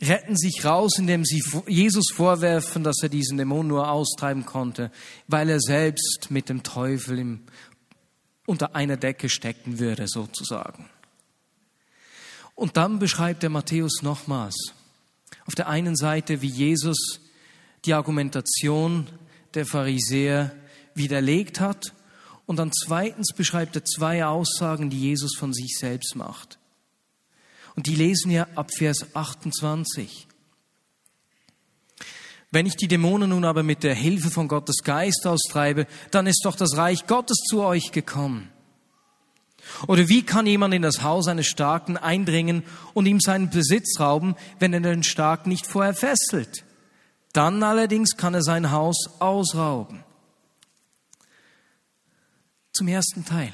retten 0.02 0.38
sich 0.38 0.64
raus, 0.64 0.98
indem 0.98 1.26
sie 1.26 1.44
Jesus 1.68 2.12
vorwerfen, 2.14 2.84
dass 2.84 2.98
er 3.02 3.10
diesen 3.10 3.38
Dämon 3.38 3.68
nur 3.68 3.90
austreiben 3.90 4.46
konnte, 4.46 4.92
weil 5.28 5.50
er 5.50 5.60
selbst 5.60 6.28
mit 6.30 6.50
dem 6.50 6.64
Teufel 6.64 7.20
im, 7.20 7.44
unter 8.46 8.76
einer 8.76 8.96
Decke 8.96 9.28
stecken 9.28 9.80
würde, 9.80 10.08
sozusagen. 10.08 10.90
Und 12.56 12.78
dann 12.78 13.00
beschreibt 13.00 13.44
der 13.44 13.50
Matthäus 13.50 14.02
nochmals 14.04 14.74
auf 15.48 15.56
der 15.56 15.68
einen 15.68 15.96
Seite, 15.96 16.42
wie 16.42 16.48
Jesus 16.48 17.22
die 17.86 17.94
Argumentation 17.94 19.08
der 19.54 19.66
Pharisäer 19.66 20.56
widerlegt 20.94 21.60
hat 21.60 21.94
und 22.46 22.58
dann 22.58 22.72
zweitens 22.72 23.34
beschreibt 23.36 23.76
er 23.76 23.86
zwei 23.86 24.26
Aussagen, 24.26 24.90
die 24.90 25.00
Jesus 25.00 25.36
von 25.38 25.54
sich 25.54 25.78
selbst 25.78 26.16
macht. 26.16 26.60
Und 27.76 27.88
die 27.88 27.96
lesen 27.96 28.32
wir 28.32 28.58
ab 28.58 28.72
Vers 28.76 29.16
28. 29.16 30.28
Wenn 32.50 32.66
ich 32.66 32.76
die 32.76 32.88
Dämonen 32.88 33.30
nun 33.30 33.46
aber 33.46 33.64
mit 33.64 33.84
der 33.84 33.94
Hilfe 33.94 34.32
von 34.32 34.48
Gottes 34.48 34.78
Geist 34.84 35.28
austreibe, 35.28 35.88
dann 36.12 36.28
ist 36.28 36.42
doch 36.46 36.56
das 36.56 36.78
Reich 36.78 37.06
Gottes 37.06 37.38
zu 37.50 37.62
euch 37.62 37.92
gekommen. 37.92 38.50
Oder 39.88 40.08
wie 40.10 40.24
kann 40.24 40.46
jemand 40.46 40.74
in 40.74 40.82
das 40.82 41.02
Haus 41.04 41.28
eines 41.28 41.48
Starken 41.48 41.98
eindringen 41.98 42.64
und 42.94 43.06
ihm 43.06 43.20
seinen 43.20 43.50
Besitz 43.50 44.00
rauben, 44.00 44.36
wenn 44.60 44.74
er 44.74 44.80
den 44.80 45.04
Starken 45.04 45.50
nicht 45.50 45.68
vorher 45.68 45.94
fesselt? 45.94 46.64
Dann 47.34 47.62
allerdings 47.64 48.18
kann 48.18 48.34
er 48.34 48.42
sein 48.42 48.72
Haus 48.72 48.98
ausrauben. 49.20 50.04
Zum 52.74 52.88
ersten 52.88 53.26
Teil. 53.26 53.54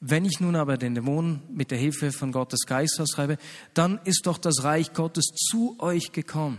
Wenn 0.00 0.24
ich 0.24 0.40
nun 0.40 0.56
aber 0.56 0.76
den 0.76 0.94
Dämonen 0.94 1.42
mit 1.50 1.70
der 1.70 1.78
Hilfe 1.78 2.12
von 2.12 2.30
Gottes 2.32 2.66
Geist 2.66 3.00
austreibe, 3.00 3.38
dann 3.74 3.98
ist 4.04 4.26
doch 4.26 4.38
das 4.38 4.62
Reich 4.62 4.92
Gottes 4.92 5.26
zu 5.26 5.76
euch 5.78 6.12
gekommen. 6.12 6.58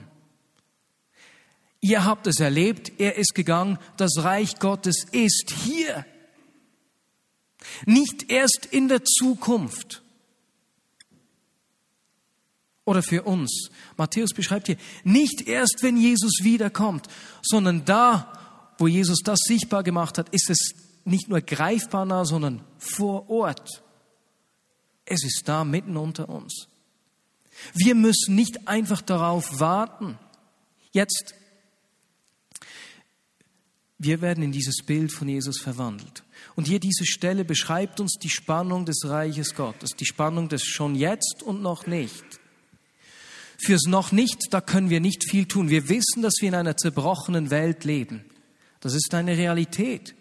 Ihr 1.80 2.06
habt 2.06 2.26
es 2.26 2.40
erlebt, 2.40 2.92
er 2.98 3.18
ist 3.18 3.36
gegangen, 3.36 3.78
das 3.98 4.18
Reich 4.18 4.58
Gottes 4.60 5.06
ist 5.12 5.54
hier. 5.64 6.06
Nicht 7.86 8.32
erst 8.32 8.68
in 8.70 8.88
der 8.88 9.04
Zukunft. 9.04 10.02
Oder 12.86 13.04
für 13.04 13.24
uns. 13.24 13.70
Matthäus 13.98 14.30
beschreibt 14.34 14.68
hier, 14.68 14.78
nicht 15.04 15.48
erst, 15.48 15.80
wenn 15.82 15.98
Jesus 15.98 16.40
wiederkommt, 16.42 17.08
sondern 17.42 17.84
da, 17.84 18.74
wo 18.78 18.88
Jesus 18.88 19.20
das 19.24 19.40
sichtbar 19.46 19.84
gemacht 19.84 20.18
hat, 20.18 20.30
ist 20.30 20.50
es 20.50 20.74
nicht 21.04 21.28
nur 21.28 21.42
greifbar 21.42 22.06
nah, 22.06 22.26
sondern 22.26 22.64
vor 22.78 23.30
Ort. 23.30 23.84
Es 25.06 25.24
ist 25.24 25.44
da 25.46 25.64
mitten 25.64 25.98
unter 25.98 26.30
uns. 26.30 26.68
Wir 27.74 27.96
müssen 27.96 28.36
nicht 28.36 28.68
einfach 28.68 29.02
darauf 29.02 29.60
warten. 29.60 30.18
Jetzt, 30.92 31.34
wir 33.98 34.22
werden 34.22 34.44
in 34.44 34.52
dieses 34.52 34.84
Bild 34.86 35.12
von 35.12 35.28
Jesus 35.28 35.60
verwandelt. 35.60 36.24
Und 36.58 36.66
hier 36.66 36.80
diese 36.80 37.06
Stelle 37.06 37.46
beschreibt 37.46 38.00
uns 38.00 38.16
die 38.20 38.32
Spannung 38.32 38.84
des 38.84 39.06
Reiches 39.06 39.54
Gottes, 39.54 39.92
die 39.92 40.08
Spannung 40.08 40.50
des 40.50 40.64
schon 40.64 40.96
jetzt 40.96 41.44
und 41.44 41.62
noch 41.62 41.86
nicht. 41.86 42.26
Fürs 43.60 43.84
noch 43.84 44.12
nicht, 44.12 44.48
da 44.50 44.60
können 44.60 44.90
wir 44.90 45.00
nicht 45.00 45.24
viel 45.30 45.46
tun. 45.46 45.70
Wir 45.70 45.88
wissen, 45.88 46.24
dass 46.24 46.34
wir 46.42 46.50
in 46.50 46.56
einer 46.56 46.76
zerbrochenen 46.76 47.52
Welt 47.52 47.84
leben. 47.84 48.26
Das 48.80 48.96
ist 48.96 49.14
eine 49.14 49.38
Realität. 49.38 50.16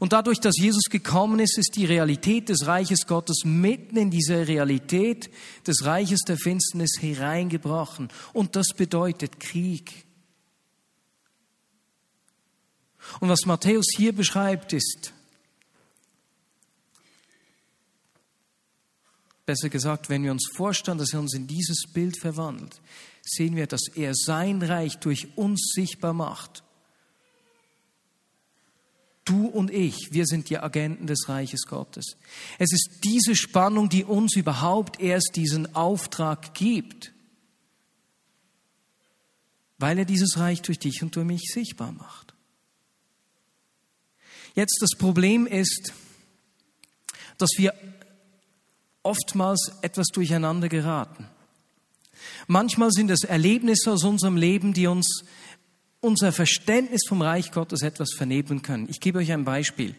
Und 0.00 0.12
dadurch, 0.12 0.40
dass 0.40 0.56
Jesus 0.58 0.86
gekommen 0.90 1.38
ist, 1.38 1.56
ist 1.56 1.76
die 1.76 1.84
Realität 1.84 2.48
des 2.48 2.66
Reiches 2.66 3.06
Gottes 3.06 3.44
mitten 3.44 3.96
in 3.96 4.10
diese 4.10 4.48
Realität 4.48 5.30
des 5.64 5.84
Reiches 5.84 6.22
der 6.26 6.38
Finsternis 6.38 7.00
hereingebrochen. 7.00 8.08
Und 8.32 8.56
das 8.56 8.66
bedeutet 8.76 9.38
Krieg. 9.38 10.06
Und 13.20 13.28
was 13.28 13.46
Matthäus 13.46 13.86
hier 13.96 14.12
beschreibt, 14.12 14.72
ist, 14.72 15.12
besser 19.46 19.68
gesagt, 19.68 20.08
wenn 20.08 20.22
wir 20.22 20.32
uns 20.32 20.48
vorstellen, 20.54 20.98
dass 20.98 21.12
er 21.12 21.20
uns 21.20 21.34
in 21.34 21.46
dieses 21.46 21.84
Bild 21.92 22.18
verwandelt, 22.18 22.80
sehen 23.22 23.56
wir, 23.56 23.66
dass 23.66 23.88
er 23.94 24.14
sein 24.14 24.62
Reich 24.62 24.98
durch 24.98 25.36
uns 25.36 25.72
sichtbar 25.74 26.12
macht 26.12 26.62
Du 29.24 29.46
und 29.46 29.70
ich, 29.70 30.12
wir 30.12 30.26
sind 30.26 30.50
die 30.50 30.58
Agenten 30.58 31.06
des 31.06 31.28
Reiches 31.28 31.62
Gottes. 31.66 32.16
Es 32.58 32.72
ist 32.72 33.00
diese 33.04 33.36
Spannung, 33.36 33.88
die 33.88 34.04
uns 34.04 34.34
überhaupt 34.34 35.00
erst 35.00 35.36
diesen 35.36 35.76
Auftrag 35.76 36.54
gibt, 36.54 37.12
weil 39.78 39.98
er 39.98 40.04
dieses 40.04 40.38
Reich 40.38 40.62
durch 40.62 40.80
dich 40.80 41.02
und 41.02 41.14
durch 41.14 41.26
mich 41.26 41.52
sichtbar 41.52 41.92
macht. 41.92 42.34
Jetzt 44.56 44.78
das 44.80 44.98
Problem 44.98 45.46
ist, 45.46 45.92
dass 47.38 47.50
wir 47.56 47.72
oftmals 49.02 49.72
etwas 49.82 50.08
durcheinander 50.08 50.68
geraten. 50.68 51.26
Manchmal 52.46 52.90
sind 52.90 53.10
es 53.10 53.24
Erlebnisse 53.24 53.92
aus 53.92 54.04
unserem 54.04 54.36
Leben, 54.36 54.72
die 54.72 54.86
uns 54.86 55.24
unser 56.00 56.32
Verständnis 56.32 57.02
vom 57.08 57.22
Reich 57.22 57.52
Gottes 57.52 57.82
etwas 57.82 58.12
vernebeln 58.12 58.62
können. 58.62 58.88
Ich 58.90 59.00
gebe 59.00 59.18
euch 59.18 59.32
ein 59.32 59.44
Beispiel. 59.44 59.94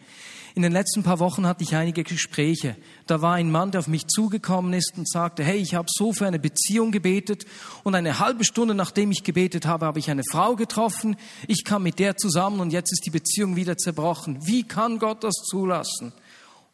In 0.54 0.62
den 0.62 0.70
letzten 0.70 1.02
paar 1.02 1.18
Wochen 1.18 1.46
hatte 1.48 1.64
ich 1.64 1.74
einige 1.74 2.04
Gespräche. 2.04 2.76
Da 3.08 3.20
war 3.20 3.34
ein 3.34 3.50
Mann, 3.50 3.72
der 3.72 3.80
auf 3.80 3.88
mich 3.88 4.06
zugekommen 4.06 4.72
ist 4.72 4.92
und 4.96 5.08
sagte, 5.08 5.42
hey, 5.42 5.56
ich 5.56 5.74
habe 5.74 5.88
so 5.90 6.12
für 6.12 6.28
eine 6.28 6.38
Beziehung 6.38 6.92
gebetet 6.92 7.44
und 7.82 7.96
eine 7.96 8.20
halbe 8.20 8.44
Stunde 8.44 8.72
nachdem 8.72 9.10
ich 9.10 9.24
gebetet 9.24 9.66
habe, 9.66 9.84
habe 9.86 9.98
ich 9.98 10.10
eine 10.10 10.22
Frau 10.30 10.54
getroffen. 10.54 11.16
Ich 11.48 11.64
kam 11.64 11.82
mit 11.82 11.98
der 11.98 12.16
zusammen 12.16 12.60
und 12.60 12.72
jetzt 12.72 12.92
ist 12.92 13.04
die 13.04 13.10
Beziehung 13.10 13.56
wieder 13.56 13.76
zerbrochen. 13.76 14.46
Wie 14.46 14.62
kann 14.62 15.00
Gott 15.00 15.24
das 15.24 15.34
zulassen? 15.34 16.12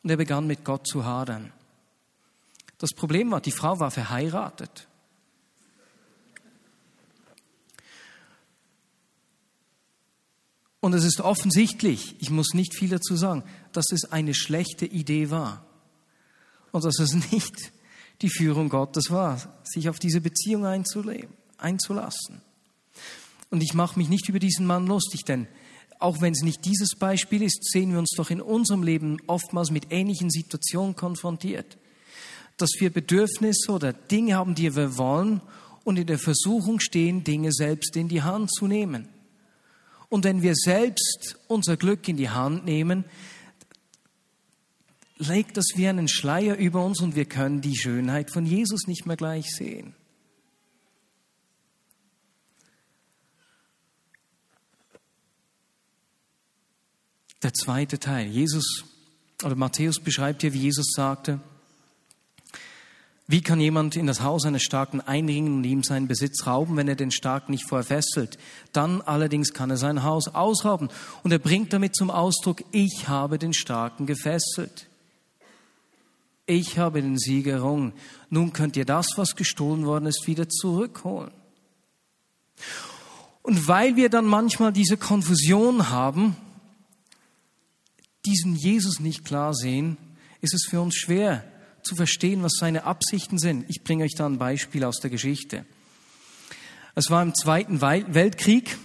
Und 0.03 0.11
er 0.11 0.19
begann 0.19 0.47
mit 0.47 0.63
Gott 0.63 0.87
zu 0.87 1.07
hadern. 1.07 1.51
Das 2.81 2.95
Problem 2.95 3.31
war, 3.31 3.43
die 3.43 3.53
Frau 3.53 3.79
war 3.79 3.91
verheiratet. 3.91 4.89
Und 10.81 10.95
es 10.95 11.05
ist 11.05 11.21
offensichtlich, 11.21 12.17
ich 12.21 12.31
muss 12.31 12.55
nicht 12.55 12.75
viel 12.75 12.89
dazu 12.89 13.17
sagen, 13.17 13.45
dass 13.73 13.93
es 13.93 14.11
eine 14.11 14.33
schlechte 14.33 14.87
Idee 14.87 15.31
war. 15.31 15.67
Und 16.73 16.87
dass 16.87 16.99
es 17.01 17.13
nicht 17.33 17.55
die 18.23 18.31
Führung 18.31 18.71
Gottes 18.71 19.11
war, 19.11 19.61
sich 19.63 19.91
auf 19.91 19.99
diese 19.99 20.23
Beziehung 20.23 20.65
einzulassen. 20.65 22.41
Und 23.51 23.63
ich 23.63 23.75
mache 23.75 23.99
mich 23.99 24.09
nicht 24.09 24.31
über 24.31 24.39
diesen 24.39 24.65
Mann 24.65 24.87
lustig, 24.87 25.27
denn 25.27 25.49
auch 25.99 26.23
wenn 26.23 26.33
es 26.33 26.41
nicht 26.41 26.65
dieses 26.65 26.97
Beispiel 26.99 27.43
ist, 27.43 27.63
sehen 27.71 27.93
wir 27.93 27.99
uns 27.99 28.15
doch 28.17 28.31
in 28.31 28.41
unserem 28.41 28.83
Leben 28.83 29.19
oftmals 29.27 29.71
mit 29.71 29.93
ähnlichen 29.93 30.31
Situationen 30.31 30.97
konfrontiert 30.97 31.77
dass 32.61 32.71
wir 32.79 32.91
Bedürfnisse 32.91 33.73
oder 33.73 33.93
Dinge 33.93 34.37
haben, 34.37 34.55
die 34.55 34.75
wir 34.75 34.99
wollen 34.99 35.41
und 35.85 35.99
in 35.99 36.07
der 36.07 36.19
Versuchung 36.19 36.81
stehen, 36.81 37.25
Dinge 37.25 37.53
selbst 37.53 37.97
in 37.97 38.09
die 38.09 38.23
Hand 38.23 38.53
zu 38.53 38.67
nehmen. 38.67 39.09
Und 40.09 40.25
wenn 40.25 40.43
wir 40.43 40.55
selbst 40.55 41.39
unser 41.47 41.77
Glück 41.77 42.07
in 42.09 42.17
die 42.17 42.31
Hand 42.31 42.65
nehmen, 42.65 43.05
legt 45.19 45.57
das 45.57 45.67
wie 45.77 45.87
einen 45.87 46.09
Schleier 46.09 46.57
über 46.57 46.85
uns 46.85 47.01
und 47.01 47.15
wir 47.15 47.27
können 47.27 47.61
die 47.61 47.77
Schönheit 47.77 48.31
von 48.31 48.47
Jesus 48.47 48.87
nicht 48.87 49.07
mehr 49.07 49.17
gleich 49.17 49.47
sehen. 49.51 49.95
Der 57.43 57.55
zweite 57.55 57.99
Teil. 57.99 58.27
Jesus 58.27 58.85
oder 59.43 59.55
Matthäus 59.55 59.99
beschreibt 59.99 60.43
hier, 60.43 60.53
wie 60.53 60.59
Jesus 60.59 60.93
sagte, 60.95 61.41
wie 63.31 63.43
kann 63.43 63.61
jemand 63.61 63.95
in 63.95 64.09
das 64.09 64.23
Haus 64.23 64.45
eines 64.45 64.65
Starken 64.65 65.01
einringen 65.01 65.59
und 65.59 65.65
ihm 65.65 65.85
seinen 65.85 66.09
Besitz 66.09 66.49
rauben, 66.49 66.77
wenn 66.77 66.89
er 66.89 66.97
den 66.97 67.13
Starken 67.13 67.53
nicht 67.53 67.69
vorher 67.69 67.85
fesselt? 67.85 68.39
Dann 68.73 69.03
allerdings 69.03 69.53
kann 69.53 69.71
er 69.71 69.77
sein 69.77 70.03
Haus 70.03 70.27
ausrauben. 70.27 70.89
Und 71.23 71.31
er 71.31 71.39
bringt 71.39 71.73
damit 71.73 71.95
zum 71.95 72.11
Ausdruck, 72.11 72.65
ich 72.73 73.07
habe 73.07 73.39
den 73.39 73.55
Starken 73.55 74.07
gefesselt. 74.07 74.89
Ich 76.45 76.77
habe 76.77 77.03
den 77.03 77.19
Sieg 77.19 77.47
errungen. 77.47 77.93
Nun 78.31 78.53
könnt 78.53 78.77
ihr 78.77 78.85
das, 78.85 79.13
was 79.15 79.37
gestohlen 79.37 79.87
worden 79.87 80.07
ist, 80.07 80.27
wieder 80.27 80.49
zurückholen. 80.49 81.31
Und 83.43 83.69
weil 83.69 83.95
wir 83.95 84.09
dann 84.09 84.27
manchmal 84.27 84.73
diese 84.73 84.97
Konfusion 84.97 85.91
haben, 85.91 86.35
diesen 88.27 88.57
Jesus 88.57 88.99
nicht 88.99 89.25
klar 89.25 89.55
sehen, 89.55 89.99
ist 90.41 90.53
es 90.53 90.67
für 90.69 90.81
uns 90.81 90.97
schwer, 90.97 91.45
zu 91.91 91.97
verstehen, 91.97 92.45
was 92.45 92.53
seine 92.57 92.85
Absichten 92.85 93.37
sind. 93.37 93.65
Ich 93.69 93.83
bringe 93.83 94.05
euch 94.05 94.15
da 94.17 94.25
ein 94.25 94.39
Beispiel 94.39 94.85
aus 94.85 95.01
der 95.01 95.11
Geschichte. 95.11 95.65
Es 96.95 97.11
war 97.11 97.21
im 97.21 97.35
Zweiten 97.35 97.81
Weltkrieg, 97.81 98.79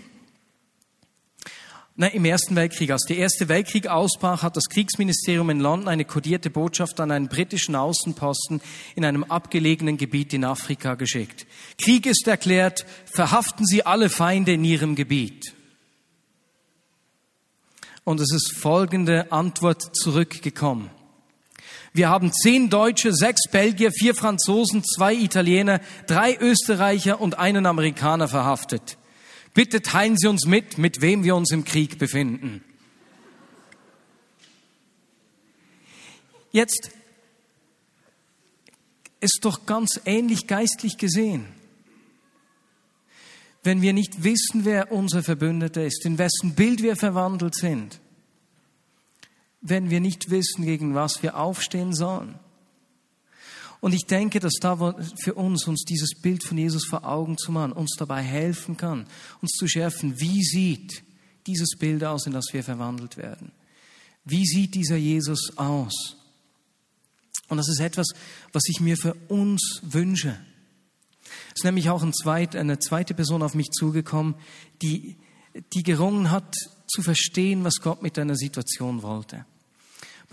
Nein, 1.97 2.11
im 2.11 2.25
Ersten 2.25 2.55
Weltkrieg. 2.55 2.91
Als 2.91 3.03
der 3.03 3.17
Erste 3.17 3.47
Weltkrieg 3.47 3.87
ausbrach, 3.87 4.41
hat 4.43 4.57
das 4.57 4.65
Kriegsministerium 4.65 5.49
in 5.51 5.59
London 5.61 5.87
eine 5.87 6.03
kodierte 6.03 6.49
Botschaft 6.49 6.99
an 6.99 7.11
einen 7.11 7.29
britischen 7.29 7.75
Außenposten 7.75 8.59
in 8.95 9.05
einem 9.05 9.23
abgelegenen 9.23 9.95
Gebiet 9.97 10.33
in 10.33 10.43
Afrika 10.43 10.95
geschickt. 10.95 11.45
Krieg 11.77 12.05
ist 12.05 12.27
erklärt, 12.27 12.85
verhaften 13.05 13.65
Sie 13.65 13.85
alle 13.85 14.09
Feinde 14.09 14.53
in 14.53 14.65
Ihrem 14.65 14.95
Gebiet. 14.95 15.53
Und 18.03 18.19
es 18.19 18.33
ist 18.33 18.57
folgende 18.57 19.31
Antwort 19.31 19.95
zurückgekommen. 19.95 20.89
Wir 21.95 22.09
haben 22.09 22.33
zehn 22.33 22.69
Deutsche, 22.69 23.13
sechs 23.13 23.49
Belgier, 23.49 23.89
vier 23.89 24.15
Franzosen, 24.15 24.83
zwei 24.83 25.13
Italiener, 25.13 25.79
drei 26.07 26.37
Österreicher 26.37 27.21
und 27.21 27.39
einen 27.39 27.65
Amerikaner 27.65 28.27
verhaftet. 28.27 28.97
Bitte 29.53 29.81
teilen 29.81 30.17
Sie 30.17 30.27
uns 30.27 30.45
mit, 30.45 30.77
mit 30.77 30.99
wem 30.99 31.23
wir 31.23 31.37
uns 31.37 31.51
im 31.51 31.63
Krieg 31.63 31.97
befinden. 31.97 32.61
Jetzt 36.51 36.91
ist 39.21 39.39
doch 39.43 39.65
ganz 39.65 40.01
ähnlich 40.03 40.47
geistlich 40.47 40.97
gesehen. 40.97 41.45
Wenn 43.63 43.81
wir 43.81 43.93
nicht 43.93 44.25
wissen, 44.25 44.65
wer 44.65 44.91
unser 44.91 45.23
Verbündeter 45.23 45.85
ist, 45.85 46.05
in 46.05 46.17
wessen 46.17 46.55
Bild 46.55 46.83
wir 46.83 46.97
verwandelt 46.97 47.55
sind, 47.55 48.01
wenn 49.67 49.89
wir 49.89 49.99
nicht 49.99 50.29
wissen, 50.29 50.63
gegen 50.63 50.93
was 50.93 51.23
wir 51.23 51.37
aufstehen 51.37 51.93
sollen. 51.93 52.35
Und 53.81 53.93
ich 53.93 54.05
denke, 54.05 54.39
dass 54.39 54.53
da 54.61 54.95
für 55.21 55.33
uns, 55.33 55.67
uns 55.67 55.83
dieses 55.83 56.19
Bild 56.21 56.43
von 56.43 56.57
Jesus 56.57 56.85
vor 56.85 57.05
Augen 57.05 57.37
zu 57.37 57.51
machen, 57.51 57.71
uns 57.71 57.95
dabei 57.97 58.21
helfen 58.21 58.77
kann, 58.77 59.05
uns 59.41 59.51
zu 59.51 59.67
schärfen, 59.67 60.19
wie 60.19 60.43
sieht 60.43 61.03
dieses 61.47 61.77
Bild 61.77 62.03
aus, 62.03 62.25
in 62.25 62.33
das 62.33 62.45
wir 62.51 62.63
verwandelt 62.63 63.17
werden? 63.17 63.51
Wie 64.23 64.45
sieht 64.45 64.75
dieser 64.75 64.97
Jesus 64.97 65.57
aus? 65.57 66.15
Und 67.47 67.57
das 67.57 67.69
ist 67.69 67.79
etwas, 67.79 68.07
was 68.53 68.63
ich 68.67 68.79
mir 68.79 68.97
für 68.97 69.13
uns 69.27 69.81
wünsche. 69.83 70.39
Es 71.49 71.61
ist 71.61 71.65
nämlich 71.65 71.89
auch 71.89 72.03
ein 72.03 72.13
zweit, 72.13 72.55
eine 72.55 72.79
zweite 72.79 73.13
Person 73.13 73.43
auf 73.43 73.55
mich 73.55 73.69
zugekommen, 73.71 74.35
die, 74.81 75.17
die 75.73 75.83
gerungen 75.83 76.31
hat, 76.31 76.55
zu 76.87 77.01
verstehen, 77.01 77.63
was 77.63 77.75
Gott 77.81 78.01
mit 78.01 78.17
einer 78.19 78.35
Situation 78.35 79.01
wollte. 79.01 79.45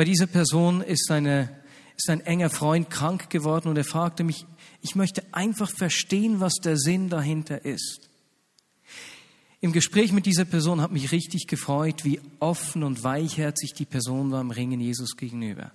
Bei 0.03 0.07
dieser 0.07 0.27
Person 0.27 0.81
ist, 0.81 1.13
eine, 1.13 1.63
ist 1.97 2.11
ein 2.11 2.23
enger 2.23 2.51
Freund 2.51 2.91
krank 2.91 3.31
geworden 3.31 3.69
und 3.69 3.77
er 3.77 3.85
fragte 3.85 4.25
mich, 4.25 4.47
ich 4.81 4.97
möchte 4.97 5.23
einfach 5.33 5.71
verstehen, 5.71 6.41
was 6.41 6.55
der 6.55 6.77
Sinn 6.77 7.09
dahinter 7.09 7.65
ist. 7.65 8.11
Im 9.61 9.71
Gespräch 9.71 10.11
mit 10.11 10.27
dieser 10.27 10.45
Person 10.45 10.81
hat 10.81 10.91
mich 10.91 11.13
richtig 11.13 11.47
gefreut, 11.47 12.05
wie 12.05 12.21
offen 12.41 12.83
und 12.83 13.05
weichherzig 13.05 13.75
die 13.75 13.85
Person 13.85 14.33
war 14.33 14.41
im 14.41 14.51
Ringen 14.51 14.81
Jesus 14.81 15.17
gegenüber. 15.17 15.71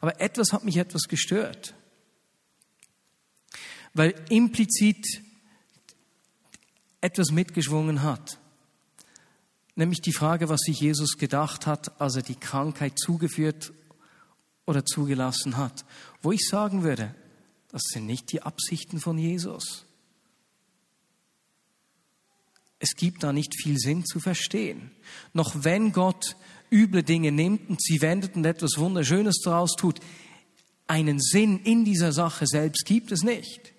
Aber 0.00 0.20
etwas 0.20 0.52
hat 0.52 0.64
mich 0.64 0.78
etwas 0.78 1.02
gestört, 1.04 1.72
weil 3.94 4.16
implizit 4.28 5.22
etwas 7.00 7.30
mitgeschwungen 7.30 8.02
hat. 8.02 8.40
Nämlich 9.76 10.00
die 10.00 10.12
Frage, 10.12 10.48
was 10.48 10.62
sich 10.62 10.80
Jesus 10.80 11.18
gedacht 11.18 11.66
hat, 11.66 12.00
als 12.00 12.16
er 12.16 12.22
die 12.22 12.34
Krankheit 12.34 12.98
zugeführt 12.98 13.72
oder 14.64 14.84
zugelassen 14.84 15.56
hat. 15.56 15.84
Wo 16.22 16.32
ich 16.32 16.48
sagen 16.48 16.82
würde, 16.82 17.14
das 17.68 17.82
sind 17.92 18.06
nicht 18.06 18.32
die 18.32 18.42
Absichten 18.42 18.98
von 18.98 19.18
Jesus. 19.18 19.84
Es 22.78 22.94
gibt 22.96 23.22
da 23.22 23.32
nicht 23.32 23.54
viel 23.54 23.78
Sinn 23.78 24.04
zu 24.04 24.18
verstehen. 24.18 24.90
Noch 25.32 25.64
wenn 25.64 25.92
Gott 25.92 26.36
üble 26.70 27.02
Dinge 27.02 27.32
nimmt 27.32 27.68
und 27.68 27.82
sie 27.82 28.00
wendet 28.00 28.36
und 28.36 28.44
etwas 28.44 28.78
Wunderschönes 28.78 29.40
daraus 29.44 29.76
tut, 29.76 30.00
einen 30.86 31.20
Sinn 31.20 31.60
in 31.60 31.84
dieser 31.84 32.12
Sache 32.12 32.46
selbst 32.46 32.84
gibt 32.86 33.12
es 33.12 33.22
nicht. 33.22 33.72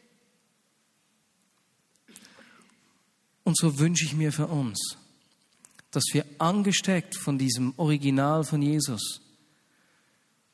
Und 3.43 3.57
so 3.57 3.79
wünsche 3.79 4.03
ich 4.03 4.13
mir 4.13 4.33
für 4.33 4.47
uns, 4.47 4.97
dass 5.91 6.03
wir 6.13 6.25
angesteckt 6.37 7.15
von 7.15 7.37
diesem 7.37 7.73
Original 7.77 8.43
von 8.43 8.61
Jesus 8.61 9.21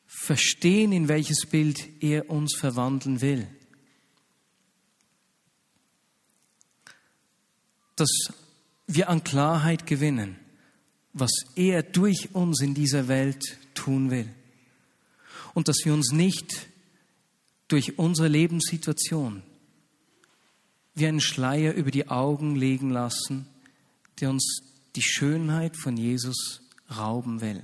verstehen, 0.05 0.91
in 0.91 1.07
welches 1.07 1.45
Bild 1.47 2.01
er 2.01 2.29
uns 2.29 2.55
verwandeln 2.55 3.21
will. 3.21 3.47
Dass 7.95 8.09
wir 8.87 9.09
an 9.09 9.23
Klarheit 9.23 9.85
gewinnen, 9.87 10.37
was 11.13 11.31
er 11.55 11.83
durch 11.83 12.29
uns 12.33 12.61
in 12.61 12.73
dieser 12.73 13.07
Welt 13.07 13.57
tun 13.73 14.11
will. 14.11 14.29
Und 15.53 15.67
dass 15.67 15.77
wir 15.83 15.93
uns 15.93 16.11
nicht 16.11 16.67
durch 17.67 17.97
unsere 17.97 18.27
Lebenssituation 18.27 19.43
wie 20.95 21.07
einen 21.07 21.21
Schleier 21.21 21.73
über 21.73 21.91
die 21.91 22.07
Augen 22.07 22.55
legen 22.55 22.91
lassen, 22.91 23.47
der 24.19 24.29
uns 24.29 24.72
die 24.95 25.01
Schönheit 25.01 25.75
von 25.75 25.97
Jesus 25.97 26.61
rauben 26.95 27.41
will. 27.41 27.63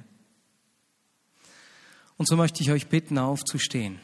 Und 2.18 2.28
so 2.28 2.36
möchte 2.36 2.62
ich 2.62 2.72
euch 2.72 2.88
bitten, 2.88 3.18
aufzustehen. 3.18 4.00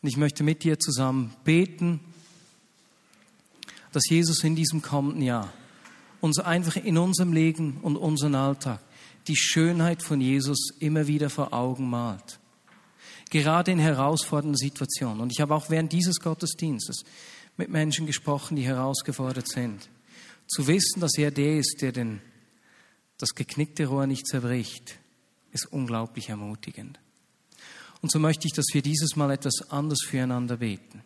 Und 0.00 0.08
ich 0.08 0.16
möchte 0.16 0.42
mit 0.42 0.64
dir 0.64 0.78
zusammen 0.78 1.34
beten, 1.44 2.00
dass 3.92 4.08
Jesus 4.08 4.42
in 4.44 4.56
diesem 4.56 4.82
kommenden 4.82 5.22
Jahr 5.22 5.52
uns 6.20 6.38
einfach 6.38 6.76
in 6.76 6.98
unserem 6.98 7.32
Leben 7.32 7.78
und 7.82 7.96
unserem 7.96 8.34
Alltag 8.34 8.80
die 9.28 9.36
Schönheit 9.36 10.02
von 10.02 10.20
Jesus 10.20 10.70
immer 10.80 11.06
wieder 11.06 11.30
vor 11.30 11.52
Augen 11.52 11.88
malt. 11.88 12.38
Gerade 13.30 13.72
in 13.72 13.78
herausfordernden 13.78 14.56
Situationen. 14.56 15.20
Und 15.20 15.32
ich 15.32 15.40
habe 15.40 15.54
auch 15.54 15.70
während 15.70 15.92
dieses 15.92 16.20
Gottesdienstes 16.20 17.04
mit 17.56 17.68
Menschen 17.68 18.06
gesprochen, 18.06 18.56
die 18.56 18.64
herausgefordert 18.64 19.48
sind 19.48 19.88
zu 20.46 20.66
wissen, 20.66 21.00
dass 21.00 21.16
er 21.16 21.30
der 21.30 21.58
ist, 21.58 21.78
der 21.80 21.92
den, 21.92 22.20
das 23.18 23.34
geknickte 23.34 23.86
Rohr 23.86 24.06
nicht 24.06 24.26
zerbricht, 24.26 24.98
ist 25.52 25.66
unglaublich 25.66 26.28
ermutigend. 26.28 26.98
Und 28.02 28.10
so 28.10 28.18
möchte 28.18 28.46
ich, 28.46 28.52
dass 28.52 28.66
wir 28.72 28.82
dieses 28.82 29.16
Mal 29.16 29.30
etwas 29.30 29.70
anders 29.70 30.00
füreinander 30.06 30.58
beten. 30.58 31.02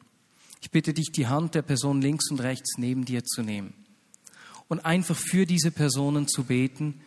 Ich 0.60 0.70
bitte 0.70 0.92
dich, 0.92 1.12
die 1.12 1.28
Hand 1.28 1.54
der 1.54 1.62
Person 1.62 2.02
links 2.02 2.30
und 2.30 2.40
rechts 2.40 2.78
neben 2.78 3.04
dir 3.04 3.24
zu 3.24 3.42
nehmen 3.42 3.72
und 4.68 4.80
einfach 4.80 5.16
für 5.16 5.46
diese 5.46 5.70
Personen 5.70 6.28
zu 6.28 6.44
beten, 6.44 7.00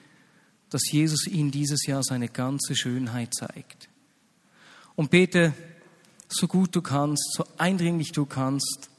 dass 0.69 0.89
Jesus 0.91 1.27
ihnen 1.27 1.51
dieses 1.51 1.85
Jahr 1.85 2.01
seine 2.03 2.29
ganze 2.29 2.75
Schönheit 2.75 3.33
zeigt. 3.33 3.89
Und 4.95 5.11
bete 5.11 5.53
so 6.27 6.47
gut 6.47 6.75
du 6.75 6.81
kannst, 6.81 7.33
so 7.33 7.45
eindringlich 7.57 8.11
du 8.13 8.25
kannst, 8.25 8.89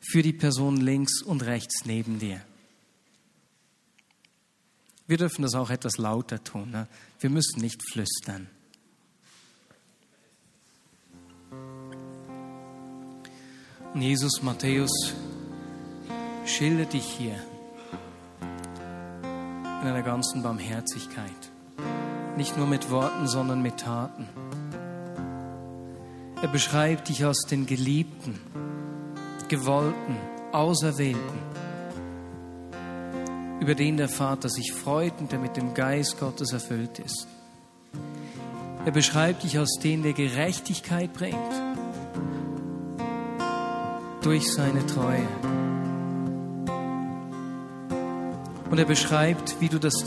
für 0.00 0.22
die 0.22 0.32
Person 0.32 0.76
links 0.76 1.22
und 1.22 1.42
rechts 1.42 1.84
neben 1.84 2.18
dir. 2.18 2.40
Wir 5.08 5.16
dürfen 5.16 5.40
das 5.40 5.54
auch 5.54 5.70
etwas 5.70 5.96
lauter 5.96 6.44
tun. 6.44 6.70
Ne? 6.70 6.86
Wir 7.18 7.30
müssen 7.30 7.62
nicht 7.62 7.82
flüstern. 7.90 8.46
Und 13.94 14.02
Jesus, 14.02 14.42
Matthäus, 14.42 15.14
schildert 16.44 16.92
dich 16.92 17.04
hier 17.04 17.36
in 19.80 19.88
einer 19.88 20.02
ganzen 20.02 20.42
Barmherzigkeit. 20.42 21.52
Nicht 22.36 22.58
nur 22.58 22.66
mit 22.66 22.90
Worten, 22.90 23.26
sondern 23.26 23.62
mit 23.62 23.78
Taten. 23.78 24.28
Er 26.42 26.48
beschreibt 26.48 27.08
dich 27.08 27.24
als 27.24 27.46
den 27.50 27.64
Geliebten, 27.64 28.38
Gewollten, 29.48 30.18
Auserwählten 30.52 31.47
über 33.68 33.74
den 33.74 33.98
der 33.98 34.08
Vater 34.08 34.48
sich 34.48 34.72
freut 34.72 35.12
und 35.20 35.30
der 35.30 35.38
mit 35.38 35.58
dem 35.58 35.74
Geist 35.74 36.18
Gottes 36.18 36.54
erfüllt 36.54 37.00
ist. 37.00 37.26
Er 38.86 38.92
beschreibt 38.92 39.42
dich 39.42 39.58
als 39.58 39.78
den, 39.82 40.02
der 40.02 40.14
Gerechtigkeit 40.14 41.12
bringt 41.12 41.36
durch 44.22 44.50
seine 44.50 44.86
Treue. 44.86 45.28
Und 48.70 48.78
er 48.78 48.86
beschreibt, 48.86 49.60
wie 49.60 49.68
du 49.68 49.78
das, 49.78 50.02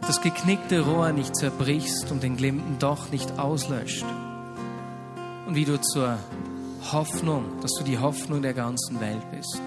das 0.00 0.22
geknickte 0.22 0.80
Rohr 0.80 1.12
nicht 1.12 1.36
zerbrichst 1.36 2.10
und 2.10 2.22
den 2.22 2.38
glimmenden 2.38 2.78
Doch 2.78 3.10
nicht 3.10 3.38
auslöscht. 3.38 4.06
Und 5.46 5.54
wie 5.54 5.66
du 5.66 5.78
zur 5.78 6.16
Hoffnung, 6.92 7.44
dass 7.60 7.72
du 7.74 7.84
die 7.84 7.98
Hoffnung 7.98 8.40
der 8.40 8.54
ganzen 8.54 9.02
Welt 9.02 9.30
bist. 9.32 9.60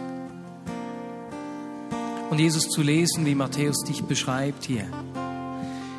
Und 2.32 2.40
Jesus 2.40 2.70
zu 2.70 2.82
lesen, 2.82 3.26
wie 3.26 3.36
Matthäus 3.36 3.84
dich 3.84 4.06
beschreibt 4.06 4.64
hier. 4.64 4.86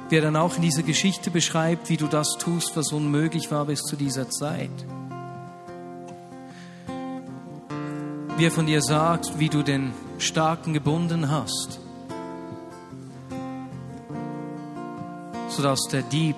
Wie 0.09 0.17
er 0.17 0.23
dann 0.23 0.37
auch 0.37 0.57
in 0.57 0.63
dieser 0.63 0.83
Geschichte 0.83 1.31
beschreibt, 1.31 1.91
wie 1.91 1.99
du 1.99 2.07
das 2.07 2.39
tust, 2.39 2.75
was 2.75 2.91
unmöglich 2.91 3.51
war 3.51 3.67
bis 3.67 3.83
zu 3.83 3.97
dieser 3.97 4.31
Zeit. 4.31 4.71
Wie 8.39 8.47
er 8.47 8.51
von 8.51 8.65
dir 8.65 8.81
sagt, 8.81 9.39
wie 9.39 9.51
du 9.51 9.63
den 9.63 9.93
Starken 10.17 10.73
gebunden 10.73 11.31
hast, 11.31 11.81
sodass 15.51 15.81
der 15.93 16.03
Dieb, 16.03 16.37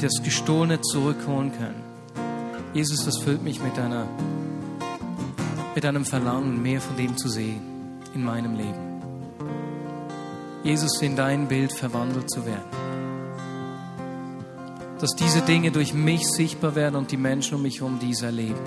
das 0.00 0.22
Gestohlene 0.22 0.80
zurückholen 0.80 1.50
können. 1.58 1.82
Jesus, 2.72 3.04
das 3.04 3.18
füllt 3.18 3.42
mich 3.42 3.60
mit 3.60 3.76
einer, 3.80 4.06
mit 5.74 5.84
einem 5.84 6.04
Verlangen, 6.04 6.62
mehr 6.62 6.80
von 6.80 6.96
dem 6.96 7.16
zu 7.16 7.28
sehen 7.28 7.69
in 8.14 8.24
meinem 8.24 8.54
Leben. 8.56 8.90
Jesus, 10.62 11.00
in 11.00 11.16
dein 11.16 11.48
Bild 11.48 11.72
verwandelt 11.72 12.30
zu 12.30 12.44
werden. 12.44 12.68
Dass 15.00 15.14
diese 15.14 15.40
Dinge 15.40 15.70
durch 15.70 15.94
mich 15.94 16.26
sichtbar 16.26 16.74
werden 16.74 16.96
und 16.96 17.10
die 17.10 17.16
Menschen 17.16 17.54
um 17.54 17.62
mich 17.62 17.80
herum 17.80 17.98
dies 18.00 18.20
erleben. 18.20 18.60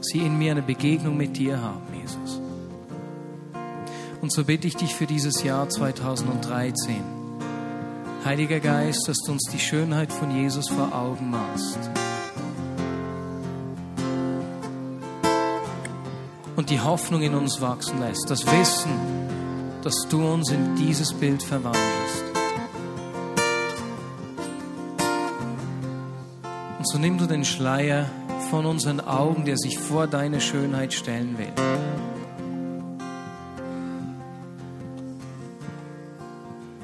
Sie 0.00 0.18
in 0.18 0.38
mir 0.38 0.52
eine 0.52 0.62
Begegnung 0.62 1.16
mit 1.16 1.36
dir 1.36 1.60
haben, 1.60 1.82
Jesus. 1.92 2.40
Und 4.22 4.32
so 4.32 4.44
bitte 4.44 4.68
ich 4.68 4.76
dich 4.76 4.94
für 4.94 5.06
dieses 5.06 5.42
Jahr 5.42 5.68
2013. 5.68 6.96
Heiliger 8.24 8.60
Geist, 8.60 9.08
dass 9.08 9.18
du 9.26 9.32
uns 9.32 9.50
die 9.52 9.58
Schönheit 9.58 10.12
von 10.12 10.30
Jesus 10.30 10.68
vor 10.68 10.94
Augen 10.94 11.30
machst. 11.30 11.78
Und 16.66 16.70
die 16.72 16.80
Hoffnung 16.80 17.22
in 17.22 17.32
uns 17.32 17.60
wachsen 17.60 18.00
lässt. 18.00 18.28
Das 18.28 18.44
Wissen, 18.44 18.90
dass 19.84 20.08
du 20.08 20.26
uns 20.26 20.50
in 20.50 20.74
dieses 20.74 21.12
Bild 21.12 21.40
verwandelst. 21.40 22.24
Und 26.76 26.88
so 26.88 26.98
nimm 26.98 27.18
du 27.18 27.26
den 27.26 27.44
Schleier 27.44 28.10
von 28.50 28.66
unseren 28.66 28.98
Augen, 28.98 29.44
der 29.44 29.56
sich 29.56 29.78
vor 29.78 30.08
deine 30.08 30.40
Schönheit 30.40 30.92
stellen 30.92 31.38
will. 31.38 31.52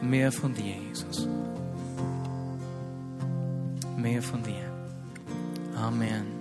Mehr 0.00 0.30
von 0.30 0.54
dir, 0.54 0.76
Jesus. 0.76 1.26
Mehr 3.96 4.22
von 4.22 4.44
dir. 4.44 4.70
Amen. 5.76 6.31